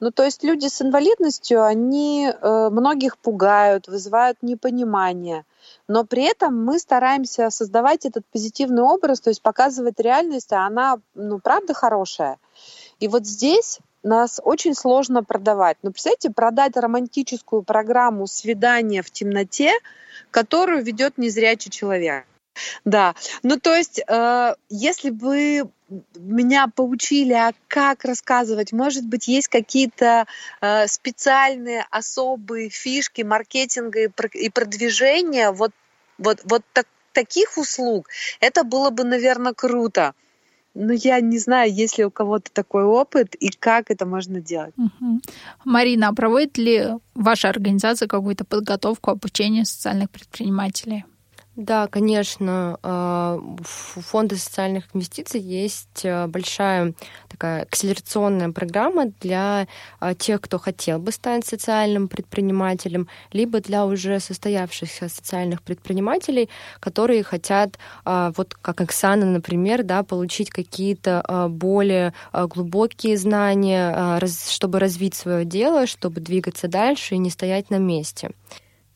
Ну, 0.01 0.11
то 0.11 0.23
есть 0.23 0.43
люди 0.43 0.67
с 0.67 0.81
инвалидностью, 0.81 1.63
они 1.63 2.27
э, 2.27 2.69
многих 2.71 3.17
пугают, 3.19 3.87
вызывают 3.87 4.39
непонимание. 4.41 5.45
Но 5.87 6.03
при 6.03 6.23
этом 6.23 6.65
мы 6.65 6.79
стараемся 6.79 7.51
создавать 7.51 8.05
этот 8.05 8.25
позитивный 8.31 8.83
образ, 8.83 9.21
то 9.21 9.29
есть 9.29 9.41
показывать 9.41 9.99
реальность, 9.99 10.51
а 10.51 10.65
она, 10.65 10.97
ну, 11.13 11.39
правда 11.39 11.73
хорошая. 11.73 12.37
И 12.99 13.07
вот 13.07 13.25
здесь 13.25 13.79
нас 14.03 14.39
очень 14.43 14.75
сложно 14.75 15.23
продавать. 15.23 15.77
Но 15.83 15.91
представьте, 15.91 16.29
продать 16.29 16.75
романтическую 16.75 17.63
программу 17.63 18.27
свидания 18.27 19.01
в 19.01 19.11
темноте, 19.11 19.71
которую 20.31 20.83
ведет 20.83 21.17
незрячий 21.17 21.71
человек. 21.71 22.25
Да, 22.83 23.15
ну 23.43 23.59
то 23.59 23.73
есть, 23.75 24.01
э, 24.05 24.55
если 24.69 25.09
бы 25.09 25.69
меня 26.15 26.67
поучили, 26.67 27.33
а 27.33 27.53
как 27.67 28.03
рассказывать, 28.03 28.71
может 28.71 29.05
быть, 29.05 29.27
есть 29.27 29.47
какие-то 29.47 30.25
э, 30.61 30.87
специальные 30.87 31.85
особые 31.89 32.69
фишки 32.69 33.21
маркетинга 33.21 34.03
и, 34.03 34.09
и 34.33 34.49
продвижения 34.49 35.51
вот, 35.51 35.71
вот, 36.17 36.41
вот 36.43 36.63
так, 36.73 36.87
таких 37.13 37.57
услуг, 37.57 38.07
это 38.39 38.63
было 38.63 38.89
бы, 38.89 39.03
наверное, 39.03 39.53
круто. 39.53 40.13
Ну, 40.73 40.93
я 40.93 41.19
не 41.19 41.37
знаю, 41.37 41.73
есть 41.73 41.97
ли 41.97 42.05
у 42.05 42.11
кого-то 42.11 42.49
такой 42.51 42.83
опыт 42.83 43.35
и 43.35 43.49
как 43.49 43.91
это 43.91 44.05
можно 44.05 44.39
делать. 44.39 44.73
Угу. 44.77 45.19
Марина, 45.65 46.09
а 46.09 46.13
проводит 46.13 46.57
ли 46.57 46.87
ваша 47.13 47.49
организация 47.49 48.07
какую-то 48.07 48.45
подготовку, 48.45 49.11
обучение 49.11 49.65
социальных 49.65 50.09
предпринимателей? 50.09 51.03
Да, 51.57 51.87
конечно, 51.87 52.79
а, 52.81 53.37
у 53.37 54.01
фонда 54.01 54.37
социальных 54.37 54.85
инвестиций 54.93 55.41
есть 55.41 56.05
а, 56.05 56.27
большая 56.27 56.93
такая 57.27 57.63
акселерационная 57.63 58.51
программа 58.53 59.07
для 59.19 59.67
а, 59.99 60.15
тех, 60.15 60.39
кто 60.39 60.59
хотел 60.59 60.99
бы 60.99 61.11
стать 61.11 61.45
социальным 61.45 62.07
предпринимателем, 62.07 63.09
либо 63.33 63.59
для 63.59 63.85
уже 63.85 64.21
состоявшихся 64.21 65.09
социальных 65.09 65.61
предпринимателей, 65.61 66.49
которые 66.79 67.23
хотят, 67.23 67.77
вот 68.05 68.55
как 68.61 68.79
Оксана, 68.81 69.25
например, 69.25 69.83
да, 69.83 70.03
получить 70.03 70.49
какие-то 70.49 71.47
более 71.49 72.13
глубокие 72.33 73.17
знания, 73.17 74.19
чтобы 74.25 74.79
развить 74.79 75.15
свое 75.15 75.45
дело, 75.45 75.85
чтобы 75.85 76.21
двигаться 76.21 76.67
дальше 76.67 77.15
и 77.15 77.17
не 77.17 77.29
стоять 77.29 77.69
на 77.69 77.77
месте. 77.77 78.31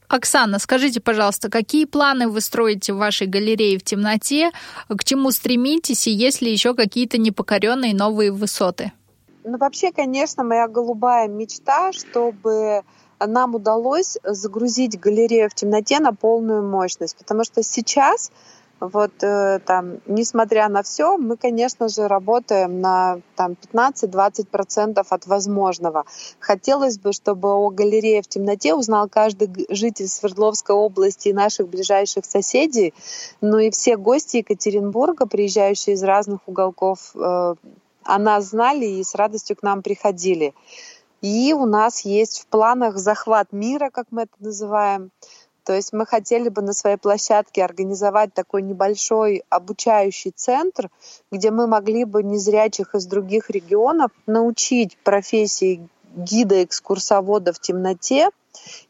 Оксана, 0.07 0.59
скажите, 0.59 1.01
пожалуйста, 1.01 1.49
какие 1.49 1.85
планы 1.85 2.27
вы 2.27 2.41
строите 2.41 2.93
в 2.93 2.97
вашей 2.97 3.27
галерее 3.27 3.77
в 3.79 3.83
темноте, 3.83 4.51
к 4.89 5.03
чему 5.03 5.31
стремитесь? 5.31 6.07
И 6.07 6.11
есть 6.11 6.41
ли 6.41 6.51
еще 6.51 6.73
какие-то 6.73 7.17
непокоренные 7.17 7.95
новые 7.95 8.31
высоты? 8.31 8.91
Ну, 9.43 9.57
вообще, 9.57 9.91
конечно, 9.91 10.43
моя 10.43 10.67
голубая 10.67 11.27
мечта, 11.27 11.91
чтобы 11.93 12.81
нам 13.19 13.55
удалось 13.55 14.17
загрузить 14.23 14.99
галерею 14.99 15.49
в 15.49 15.53
темноте 15.53 15.99
на 15.99 16.13
полную 16.13 16.63
мощность, 16.63 17.17
потому 17.17 17.43
что 17.43 17.63
сейчас 17.63 18.31
вот 18.79 19.11
э, 19.23 19.59
там, 19.65 19.99
несмотря 20.05 20.67
на 20.67 20.83
все, 20.83 21.17
мы, 21.17 21.37
конечно 21.37 21.87
же, 21.87 22.07
работаем 22.07 22.81
на 22.81 23.19
там 23.35 23.55
15-20% 23.73 25.05
от 25.09 25.27
возможного. 25.27 26.05
Хотелось 26.39 26.97
бы, 26.97 27.13
чтобы 27.13 27.53
о 27.53 27.69
галерее 27.69 28.21
в 28.21 28.27
темноте 28.27 28.73
узнал 28.73 29.07
каждый 29.07 29.49
житель 29.69 30.07
Свердловской 30.07 30.75
области 30.75 31.29
и 31.29 31.33
наших 31.33 31.69
ближайших 31.69 32.25
соседей, 32.25 32.93
ну 33.41 33.57
и 33.59 33.69
все 33.69 33.95
гости 33.95 34.37
Екатеринбурга, 34.37 35.25
приезжающие 35.25 35.95
из 35.95 36.03
разных 36.03 36.41
уголков, 36.47 37.11
э, 37.15 37.55
о 38.05 38.19
нас 38.19 38.49
знали 38.49 38.85
и 38.85 39.03
с 39.03 39.15
радостью 39.15 39.55
к 39.55 39.63
нам 39.63 39.81
приходили. 39.81 40.53
И 41.21 41.53
у 41.53 41.65
нас 41.65 42.01
есть 42.01 42.41
в 42.41 42.47
планах 42.47 42.97
захват 42.97 43.51
мира, 43.51 43.89
как 43.91 44.07
мы 44.11 44.23
это 44.23 44.33
называем. 44.39 45.11
То 45.65 45.73
есть 45.73 45.93
мы 45.93 46.05
хотели 46.05 46.49
бы 46.49 46.61
на 46.61 46.73
своей 46.73 46.97
площадке 46.97 47.63
организовать 47.63 48.33
такой 48.33 48.61
небольшой 48.61 49.43
обучающий 49.49 50.31
центр, 50.31 50.89
где 51.31 51.49
мы 51.49 51.65
могли 51.65 52.05
бы 52.05 52.21
незрячих 52.21 52.93
из 52.93 53.07
других 53.07 53.49
регионов 53.49 54.11
научить 54.27 54.95
профессии 55.03 55.87
гида-экскурсовода 56.15 57.51
в 57.51 57.59
темноте, 57.59 58.29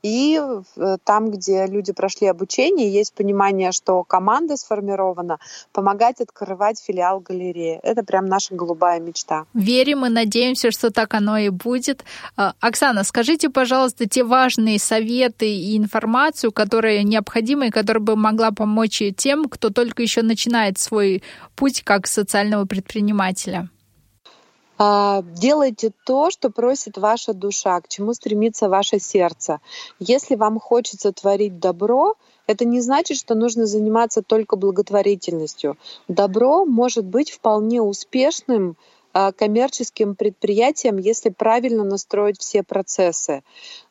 и 0.01 0.39
э, 0.77 0.97
там, 1.03 1.31
где 1.31 1.65
люди 1.65 1.93
прошли 1.93 2.27
обучение, 2.27 2.91
есть 2.91 3.13
понимание, 3.13 3.71
что 3.71 4.03
команда 4.03 4.57
сформирована, 4.57 5.39
помогать 5.71 6.21
открывать 6.21 6.81
филиал 6.81 7.19
галереи. 7.19 7.79
Это 7.83 8.03
прям 8.03 8.25
наша 8.25 8.55
голубая 8.55 8.99
мечта. 8.99 9.45
Верим 9.53 10.05
и 10.05 10.09
надеемся, 10.09 10.71
что 10.71 10.91
так 10.91 11.13
оно 11.13 11.37
и 11.37 11.49
будет. 11.49 12.03
А, 12.37 12.53
Оксана, 12.59 13.03
скажите, 13.03 13.49
пожалуйста, 13.49 14.07
те 14.07 14.23
важные 14.23 14.79
советы 14.79 15.47
и 15.47 15.77
информацию, 15.77 16.51
которые 16.51 17.03
необходимы 17.03 17.67
и 17.67 17.71
которая 17.71 18.03
бы 18.03 18.15
могла 18.15 18.51
помочь 18.51 19.01
тем, 19.17 19.45
кто 19.45 19.69
только 19.69 20.01
еще 20.01 20.21
начинает 20.21 20.77
свой 20.77 21.23
путь 21.55 21.83
как 21.83 22.07
социального 22.07 22.65
предпринимателя. 22.65 23.69
А, 24.77 25.21
делайте 25.21 25.91
то, 26.05 26.29
что 26.29 26.49
просит 26.49 26.97
ваша 26.97 27.33
душа, 27.33 27.79
к 27.81 27.87
чему 27.87 28.13
стремится 28.13 28.67
ваше 28.67 28.99
сердце. 28.99 29.59
Если 29.99 30.35
вам 30.35 30.59
хочется 30.59 31.13
творить 31.13 31.59
добро, 31.59 32.15
это 32.47 32.65
не 32.65 32.81
значит, 32.81 33.17
что 33.17 33.35
нужно 33.35 33.65
заниматься 33.65 34.21
только 34.21 34.55
благотворительностью. 34.55 35.77
Добро 36.07 36.65
может 36.65 37.05
быть 37.05 37.31
вполне 37.31 37.81
успешным 37.81 38.75
коммерческим 39.15 40.15
предприятием, 40.15 40.97
если 40.97 41.29
правильно 41.29 41.83
настроить 41.83 42.39
все 42.39 42.63
процессы. 42.63 43.43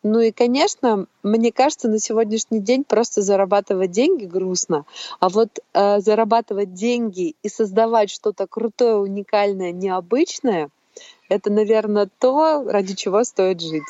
Ну 0.03 0.21
и, 0.21 0.33
конечно, 0.33 1.07
мне 1.23 1.51
кажется, 1.51 1.89
на 1.89 1.99
сегодняшний 1.99 2.61
день 2.61 2.85
просто 2.85 3.23
зарабатывать 3.23 3.91
деньги 3.91 4.27
грустно, 4.27 4.85
а 5.21 5.31
вот 5.31 5.61
э, 5.73 6.01
зарабатывать 6.01 6.75
деньги 6.75 7.37
и 7.43 7.49
создавать 7.49 8.11
что-то 8.11 8.47
крутое, 8.47 8.97
уникальное, 8.97 9.73
необычное, 9.73 10.69
это, 11.29 11.51
наверное, 11.51 12.09
то, 12.19 12.63
ради 12.67 12.95
чего 12.95 13.25
стоит 13.25 13.61
жить. 13.61 13.85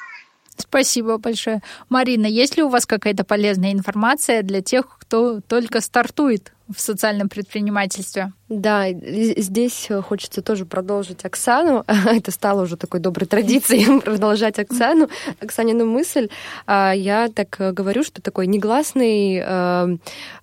Спасибо 0.57 1.19
большое. 1.19 1.63
Марина, 1.89 2.27
есть 2.27 2.57
ли 2.57 2.63
у 2.63 2.69
вас 2.69 2.87
какая-то 2.87 3.25
полезная 3.25 3.73
информация 3.73 4.43
для 4.43 4.63
тех, 4.63 4.87
кто 5.01 5.41
только 5.41 5.81
стартует 5.81 6.54
в 6.69 6.81
социальном 6.81 7.29
предпринимательстве? 7.29 8.33
Да, 8.49 8.91
здесь 8.93 9.89
хочется 10.03 10.43
тоже 10.43 10.67
продолжить 10.67 11.25
Оксану. 11.25 11.85
Это 12.07 12.31
стало 12.31 12.63
уже 12.63 12.77
такой 12.77 13.01
доброй 13.01 13.27
традицией 13.27 14.01
продолжать 14.05 14.59
Оксану, 14.59 15.09
Оксанину 15.41 15.87
мысль. 15.87 16.29
А, 16.67 16.93
я 16.93 17.29
так 17.29 17.57
говорю, 17.75 18.05
что 18.05 18.23
такой 18.23 18.47
негласный 18.47 19.43
э, 19.43 19.97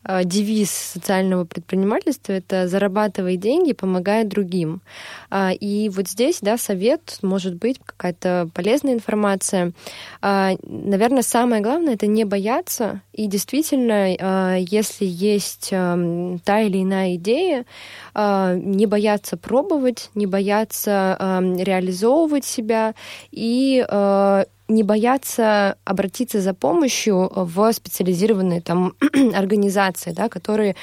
э, 0.03 0.23
девиз 0.25 0.71
социального 0.71 1.45
предпринимательства— 1.45 2.33
это 2.33 2.67
«зарабатывай 2.67 3.37
деньги, 3.37 3.73
помогая 3.73 4.25
другим». 4.25 4.81
А, 5.29 5.51
и 5.51 5.89
вот 5.89 6.07
здесь, 6.07 6.39
да, 6.41 6.57
совет, 6.57 7.19
может 7.21 7.55
быть, 7.55 7.79
какая-то 7.85 8.49
полезная 8.53 8.93
информация. 8.93 9.73
А, 10.21 10.53
наверное, 10.63 11.23
самое 11.23 11.61
главное— 11.61 11.93
это 11.95 12.07
не 12.07 12.25
бояться. 12.25 13.01
И 13.13 13.27
действительно, 13.27 14.57
если 14.57 15.05
есть 15.05 15.69
эм, 15.71 16.10
та 16.43 16.61
или 16.61 16.83
иная 16.83 17.15
идея, 17.15 17.65
а, 18.13 18.55
не 18.55 18.85
бояться 18.85 19.37
пробовать, 19.37 20.09
не 20.15 20.25
бояться 20.25 21.17
реализовывать 21.57 22.45
себя 22.45 22.93
и 23.31 23.85
а, 23.89 24.45
не 24.71 24.83
бояться 24.83 25.75
обратиться 25.83 26.41
за 26.41 26.53
помощью 26.53 27.29
в 27.33 27.71
специализированные 27.73 28.61
там 28.61 28.93
организации, 29.35 30.11
да, 30.11 30.29
которые 30.29 30.75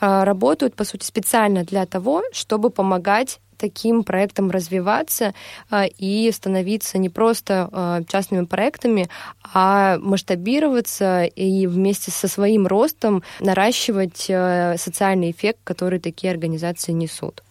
а, 0.00 0.24
работают, 0.24 0.74
по 0.74 0.84
сути, 0.84 1.04
специально 1.04 1.64
для 1.64 1.86
того, 1.86 2.22
чтобы 2.32 2.70
помогать 2.70 3.40
таким 3.56 4.04
проектам 4.04 4.50
развиваться 4.50 5.34
а, 5.70 5.86
и 5.86 6.30
становиться 6.32 6.98
не 6.98 7.08
просто 7.08 7.68
а, 7.72 8.02
частными 8.08 8.44
проектами, 8.44 9.08
а 9.42 9.98
масштабироваться 9.98 11.24
и 11.24 11.66
вместе 11.66 12.10
со 12.10 12.28
своим 12.28 12.66
ростом 12.66 13.22
наращивать 13.40 14.26
а, 14.30 14.74
социальный 14.76 15.30
эффект, 15.30 15.60
который 15.64 15.98
такие 15.98 16.30
организации 16.30 16.92
несут. 16.92 17.42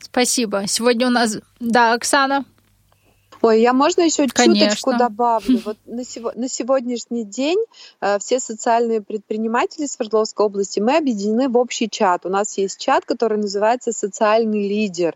Спасибо. 0.00 0.66
Сегодня 0.66 1.06
у 1.06 1.10
нас... 1.10 1.38
Да, 1.60 1.94
Оксана. 1.94 2.44
Ой, 3.42 3.60
я 3.60 3.72
можно 3.72 4.02
еще 4.02 4.26
Конечно. 4.28 4.68
чуточку 4.68 4.96
добавлю. 4.96 5.60
Вот 5.64 5.76
на, 5.86 6.04
сего, 6.04 6.32
на 6.34 6.48
сегодняшний 6.48 7.24
день 7.24 7.58
э, 8.00 8.18
все 8.18 8.38
социальные 8.40 9.00
предприниматели 9.00 9.86
Свердловской 9.86 10.46
области 10.46 10.80
мы 10.80 10.96
объединены 10.96 11.48
в 11.48 11.56
общий 11.56 11.88
чат. 11.88 12.26
У 12.26 12.28
нас 12.28 12.58
есть 12.58 12.78
чат, 12.78 13.04
который 13.04 13.38
называется 13.38 13.92
«Социальный 13.92 14.68
лидер». 14.68 15.14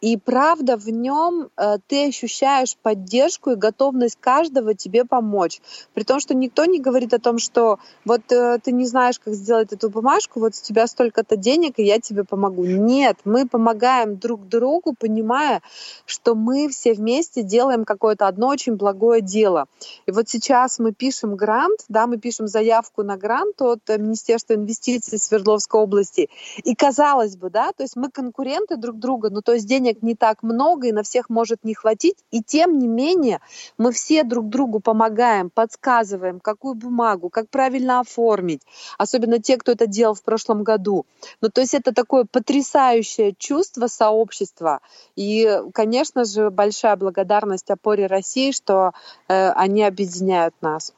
И 0.00 0.16
правда, 0.16 0.76
в 0.76 0.88
нем 0.88 1.50
э, 1.56 1.76
ты 1.86 2.08
ощущаешь 2.08 2.76
поддержку 2.76 3.50
и 3.50 3.56
готовность 3.56 4.16
каждого 4.18 4.74
тебе 4.74 5.04
помочь. 5.04 5.60
При 5.92 6.04
том, 6.04 6.20
что 6.20 6.34
никто 6.34 6.64
не 6.64 6.80
говорит 6.80 7.12
о 7.12 7.18
том, 7.18 7.38
что 7.38 7.78
вот 8.04 8.32
э, 8.32 8.58
ты 8.62 8.72
не 8.72 8.86
знаешь, 8.86 9.18
как 9.18 9.34
сделать 9.34 9.72
эту 9.72 9.90
бумажку, 9.90 10.40
вот 10.40 10.52
у 10.54 10.64
тебя 10.64 10.86
столько-то 10.86 11.36
денег, 11.36 11.74
и 11.76 11.84
я 11.84 12.00
тебе 12.00 12.24
помогу. 12.24 12.64
Нет, 12.64 13.18
мы 13.24 13.46
помогаем 13.46 14.16
друг 14.16 14.48
другу, 14.48 14.94
понимая, 14.98 15.60
что 16.06 16.34
мы 16.34 16.68
все 16.68 16.94
вместе 16.94 17.42
делаем 17.42 17.84
какое-то 17.84 18.26
одно 18.26 18.48
очень 18.48 18.76
благое 18.76 19.20
дело. 19.20 19.66
И 20.06 20.12
вот 20.12 20.28
сейчас 20.28 20.78
мы 20.78 20.92
пишем 20.92 21.36
грант, 21.36 21.80
да, 21.88 22.06
мы 22.06 22.16
пишем 22.16 22.48
заявку 22.48 23.02
на 23.02 23.16
грант 23.18 23.60
от 23.60 23.80
Министерства 23.88 24.54
инвестиций 24.54 25.18
Свердловской 25.18 25.80
области. 25.80 26.30
И 26.64 26.74
казалось 26.74 27.36
бы, 27.36 27.50
да, 27.50 27.72
то 27.72 27.82
есть 27.82 27.96
мы 27.96 28.10
конкуренты 28.10 28.76
друг 28.76 28.98
друга, 28.98 29.28
ну 29.30 29.42
то 29.42 29.52
есть 29.52 29.66
денег 29.66 29.89
денег 29.90 30.02
не 30.02 30.14
так 30.14 30.42
много, 30.42 30.88
и 30.88 30.92
на 30.92 31.02
всех 31.02 31.28
может 31.28 31.64
не 31.64 31.74
хватить. 31.74 32.16
И 32.30 32.42
тем 32.42 32.78
не 32.78 32.88
менее 32.88 33.40
мы 33.78 33.92
все 33.92 34.24
друг 34.24 34.48
другу 34.48 34.80
помогаем, 34.80 35.50
подсказываем, 35.50 36.40
какую 36.40 36.74
бумагу, 36.74 37.30
как 37.30 37.48
правильно 37.48 38.00
оформить. 38.00 38.62
Особенно 38.98 39.38
те, 39.38 39.56
кто 39.56 39.72
это 39.72 39.86
делал 39.86 40.14
в 40.14 40.22
прошлом 40.22 40.64
году. 40.64 41.06
Ну, 41.40 41.48
то 41.48 41.60
есть 41.60 41.74
это 41.74 41.92
такое 41.92 42.24
потрясающее 42.30 43.34
чувство 43.38 43.86
сообщества. 43.88 44.80
И, 45.16 45.60
конечно 45.74 46.24
же, 46.24 46.50
большая 46.50 46.96
благодарность 46.96 47.70
опоре 47.70 48.06
России, 48.06 48.52
что 48.52 48.92
э, 49.28 49.50
они 49.50 49.82
объединяют 49.82 50.54
нас. 50.60 50.92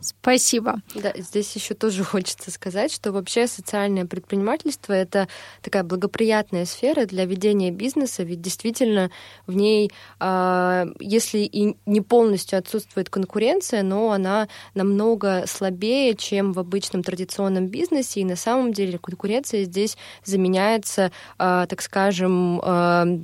Спасибо. 0.00 0.80
Да, 0.94 1.12
здесь 1.16 1.54
еще 1.54 1.74
тоже 1.74 2.02
хочется 2.04 2.50
сказать, 2.50 2.92
что 2.92 3.12
вообще 3.12 3.46
социальное 3.46 4.04
предпринимательство 4.04 4.92
это 4.92 5.28
такая 5.60 5.84
благоприятная 5.84 6.64
сфера 6.64 7.06
для 7.06 7.24
ведения 7.24 7.70
бизнеса, 7.70 8.22
ведь 8.22 8.40
действительно 8.40 9.10
в 9.46 9.54
ней, 9.54 9.90
э, 10.20 10.86
если 10.98 11.38
и 11.38 11.76
не 11.86 12.00
полностью 12.00 12.58
отсутствует 12.58 13.10
конкуренция, 13.10 13.82
но 13.82 14.10
она 14.10 14.48
намного 14.74 15.44
слабее, 15.46 16.14
чем 16.14 16.52
в 16.52 16.58
обычном 16.58 17.02
традиционном 17.02 17.68
бизнесе, 17.68 18.20
и 18.20 18.24
на 18.24 18.36
самом 18.36 18.72
деле 18.72 18.98
конкуренция 18.98 19.64
здесь 19.64 19.96
заменяется, 20.24 21.12
э, 21.38 21.66
так 21.68 21.80
скажем, 21.80 22.60
э, 22.60 23.18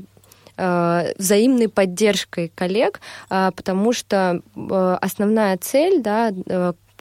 взаимной 0.59 1.69
поддержкой 1.69 2.51
коллег, 2.55 3.01
потому 3.29 3.93
что 3.93 4.43
основная 5.01 5.57
цель, 5.59 6.03
да, 6.03 6.33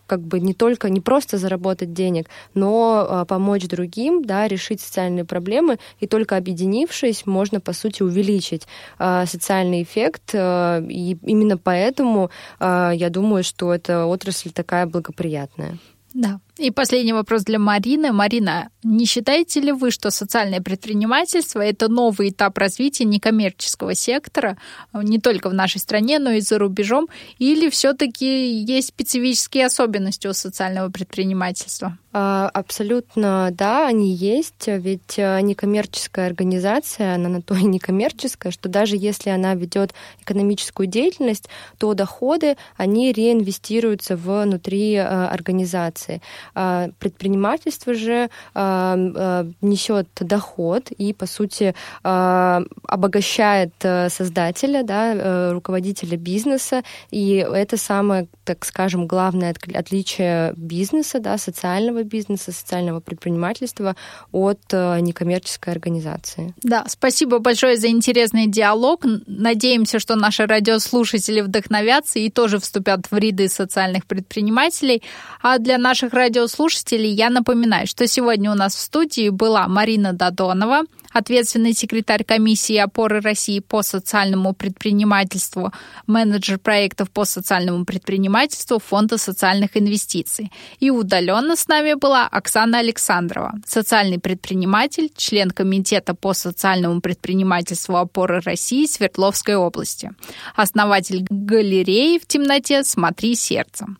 как 0.07 0.21
бы 0.21 0.39
не 0.39 0.53
только, 0.53 0.89
не 0.89 1.01
просто 1.01 1.37
заработать 1.37 1.93
денег, 1.93 2.27
но 2.55 3.05
а, 3.07 3.25
помочь 3.25 3.67
другим, 3.67 4.23
да, 4.23 4.47
решить 4.47 4.81
социальные 4.81 5.25
проблемы, 5.25 5.77
и 5.99 6.07
только 6.07 6.37
объединившись, 6.37 7.25
можно, 7.25 7.59
по 7.59 7.73
сути, 7.73 8.01
увеличить 8.01 8.67
а, 8.97 9.25
социальный 9.25 9.83
эффект, 9.83 10.31
а, 10.33 10.79
и 10.81 11.17
именно 11.23 11.57
поэтому 11.57 12.31
я 12.59 13.09
думаю, 13.09 13.43
что 13.43 13.73
эта 13.73 14.05
отрасль 14.05 14.51
такая 14.51 14.85
благоприятная. 14.85 15.77
Да. 16.13 16.39
И 16.59 16.71
последний 16.71 17.13
вопрос 17.13 17.43
для 17.43 17.59
Марины. 17.59 18.11
Марина, 18.11 18.69
не 18.83 19.05
считаете 19.05 19.59
ли 19.59 19.71
вы, 19.71 19.91
что 19.91 20.09
социальное 20.09 20.61
предпринимательство— 20.61 21.59
это 21.61 21.87
новый 21.87 22.29
этап 22.29 22.57
развития 22.57 23.05
некоммерческого 23.05 23.93
сектора 23.93 24.57
не 24.93 25.19
только 25.19 25.49
в 25.49 25.53
нашей 25.53 25.79
стране, 25.79 26.19
но 26.19 26.31
и 26.31 26.41
за 26.41 26.57
рубежом? 26.57 27.07
Или 27.37 27.69
все-таки 27.69 28.53
есть 28.63 28.89
специфические 28.89 29.67
особенности 29.67 30.27
у 30.27 30.33
социального 30.33 30.89
предпринимательства? 30.89 31.97
А, 32.19 32.49
абсолютно, 32.51 33.49
да, 33.51 33.85
они 33.85 34.11
есть, 34.11 34.63
ведь 34.65 35.19
э, 35.19 35.39
некоммерческая 35.41 36.25
организация, 36.25 37.13
она 37.13 37.29
на 37.29 37.43
то 37.43 37.53
и 37.53 37.63
некоммерческая, 37.63 38.51
что 38.51 38.69
даже 38.69 38.95
если 38.97 39.29
она 39.29 39.53
ведет 39.53 39.93
экономическую 40.21 40.87
деятельность, 40.87 41.47
то 41.77 41.93
доходы, 41.93 42.57
они 42.75 43.11
реинвестируются 43.11 44.15
внутри 44.15 44.95
э, 44.95 45.03
организации. 45.03 46.23
А, 46.55 46.89
предпринимательство 46.97 47.93
же 47.93 48.31
а, 48.55 49.45
несет 49.61 50.07
доход 50.19 50.89
и, 50.89 51.13
по 51.13 51.27
сути, 51.27 51.75
обогащает 52.01 53.73
э, 53.83 54.09
создателя, 54.09 54.81
да, 54.81 55.51
руководителя 55.51 56.17
бизнеса, 56.17 56.83
и 57.11 57.35
это 57.35 57.77
самое, 57.77 58.27
так 58.43 58.65
скажем, 58.65 59.05
главное 59.05 59.53
отличие 59.75 60.53
бизнеса, 60.55 61.19
да, 61.19 61.37
социального 61.37 62.06
бизнеса, 62.07 62.51
социального 62.51 62.99
предпринимательства 62.99 63.95
от 64.31 64.61
э, 64.71 64.99
некоммерческой 65.01 65.73
организации. 65.73 66.53
Да, 66.63 66.85
спасибо 66.87 67.39
большое 67.39 67.77
за 67.77 67.87
интересный 67.87 68.47
диалог. 68.47 69.05
Надеемся, 69.27 69.99
что 69.99 70.15
наши 70.15 70.45
радиослушатели 70.45 71.41
вдохновятся 71.41 72.19
и 72.19 72.29
тоже 72.29 72.59
вступят 72.59 73.11
в 73.11 73.17
ряды 73.17 73.49
социальных 73.49 74.05
предпринимателей. 74.05 75.03
А 75.41 75.57
для 75.59 75.77
наших 75.77 76.13
радио 76.13 76.37
радиослушателей, 76.37 77.11
я 77.11 77.29
напоминаю, 77.29 77.87
что 77.87 78.07
сегодня 78.07 78.51
у 78.51 78.55
нас 78.55 78.75
в 78.75 78.79
студии 78.79 79.29
была 79.29 79.67
Марина 79.67 80.13
Додонова, 80.13 80.83
ответственный 81.11 81.73
секретарь 81.73 82.23
комиссии 82.23 82.77
опоры 82.77 83.21
России 83.21 83.59
по 83.59 83.81
социальному 83.81 84.53
предпринимательству, 84.53 85.71
менеджер 86.05 86.59
проектов 86.59 87.09
по 87.09 87.25
социальному 87.25 87.85
предпринимательству 87.85 88.79
Фонда 88.79 89.17
социальных 89.17 89.75
инвестиций. 89.77 90.51
И 90.79 90.91
удаленно 90.91 91.55
с 91.55 91.67
нами 91.67 91.96
была 91.97 92.27
Оксана 92.27 92.79
Александрова, 92.79 93.53
социальный 93.65 94.19
предприниматель, 94.19 95.11
член 95.15 95.51
Комитета 95.51 96.13
по 96.13 96.33
социальному 96.33 97.01
предпринимательству 97.01 97.97
опоры 97.97 98.41
России 98.41 98.85
Свердловской 98.85 99.55
области, 99.55 100.11
основатель 100.55 101.25
галереи 101.29 102.17
в 102.19 102.25
темноте 102.25 102.83
«Смотри 102.83 103.35
сердцем». 103.35 103.97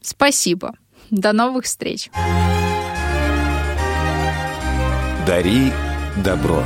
Спасибо. 0.00 0.74
До 1.10 1.32
новых 1.32 1.64
встреч. 1.64 2.10
Дари 5.26 5.72
добро. 6.24 6.62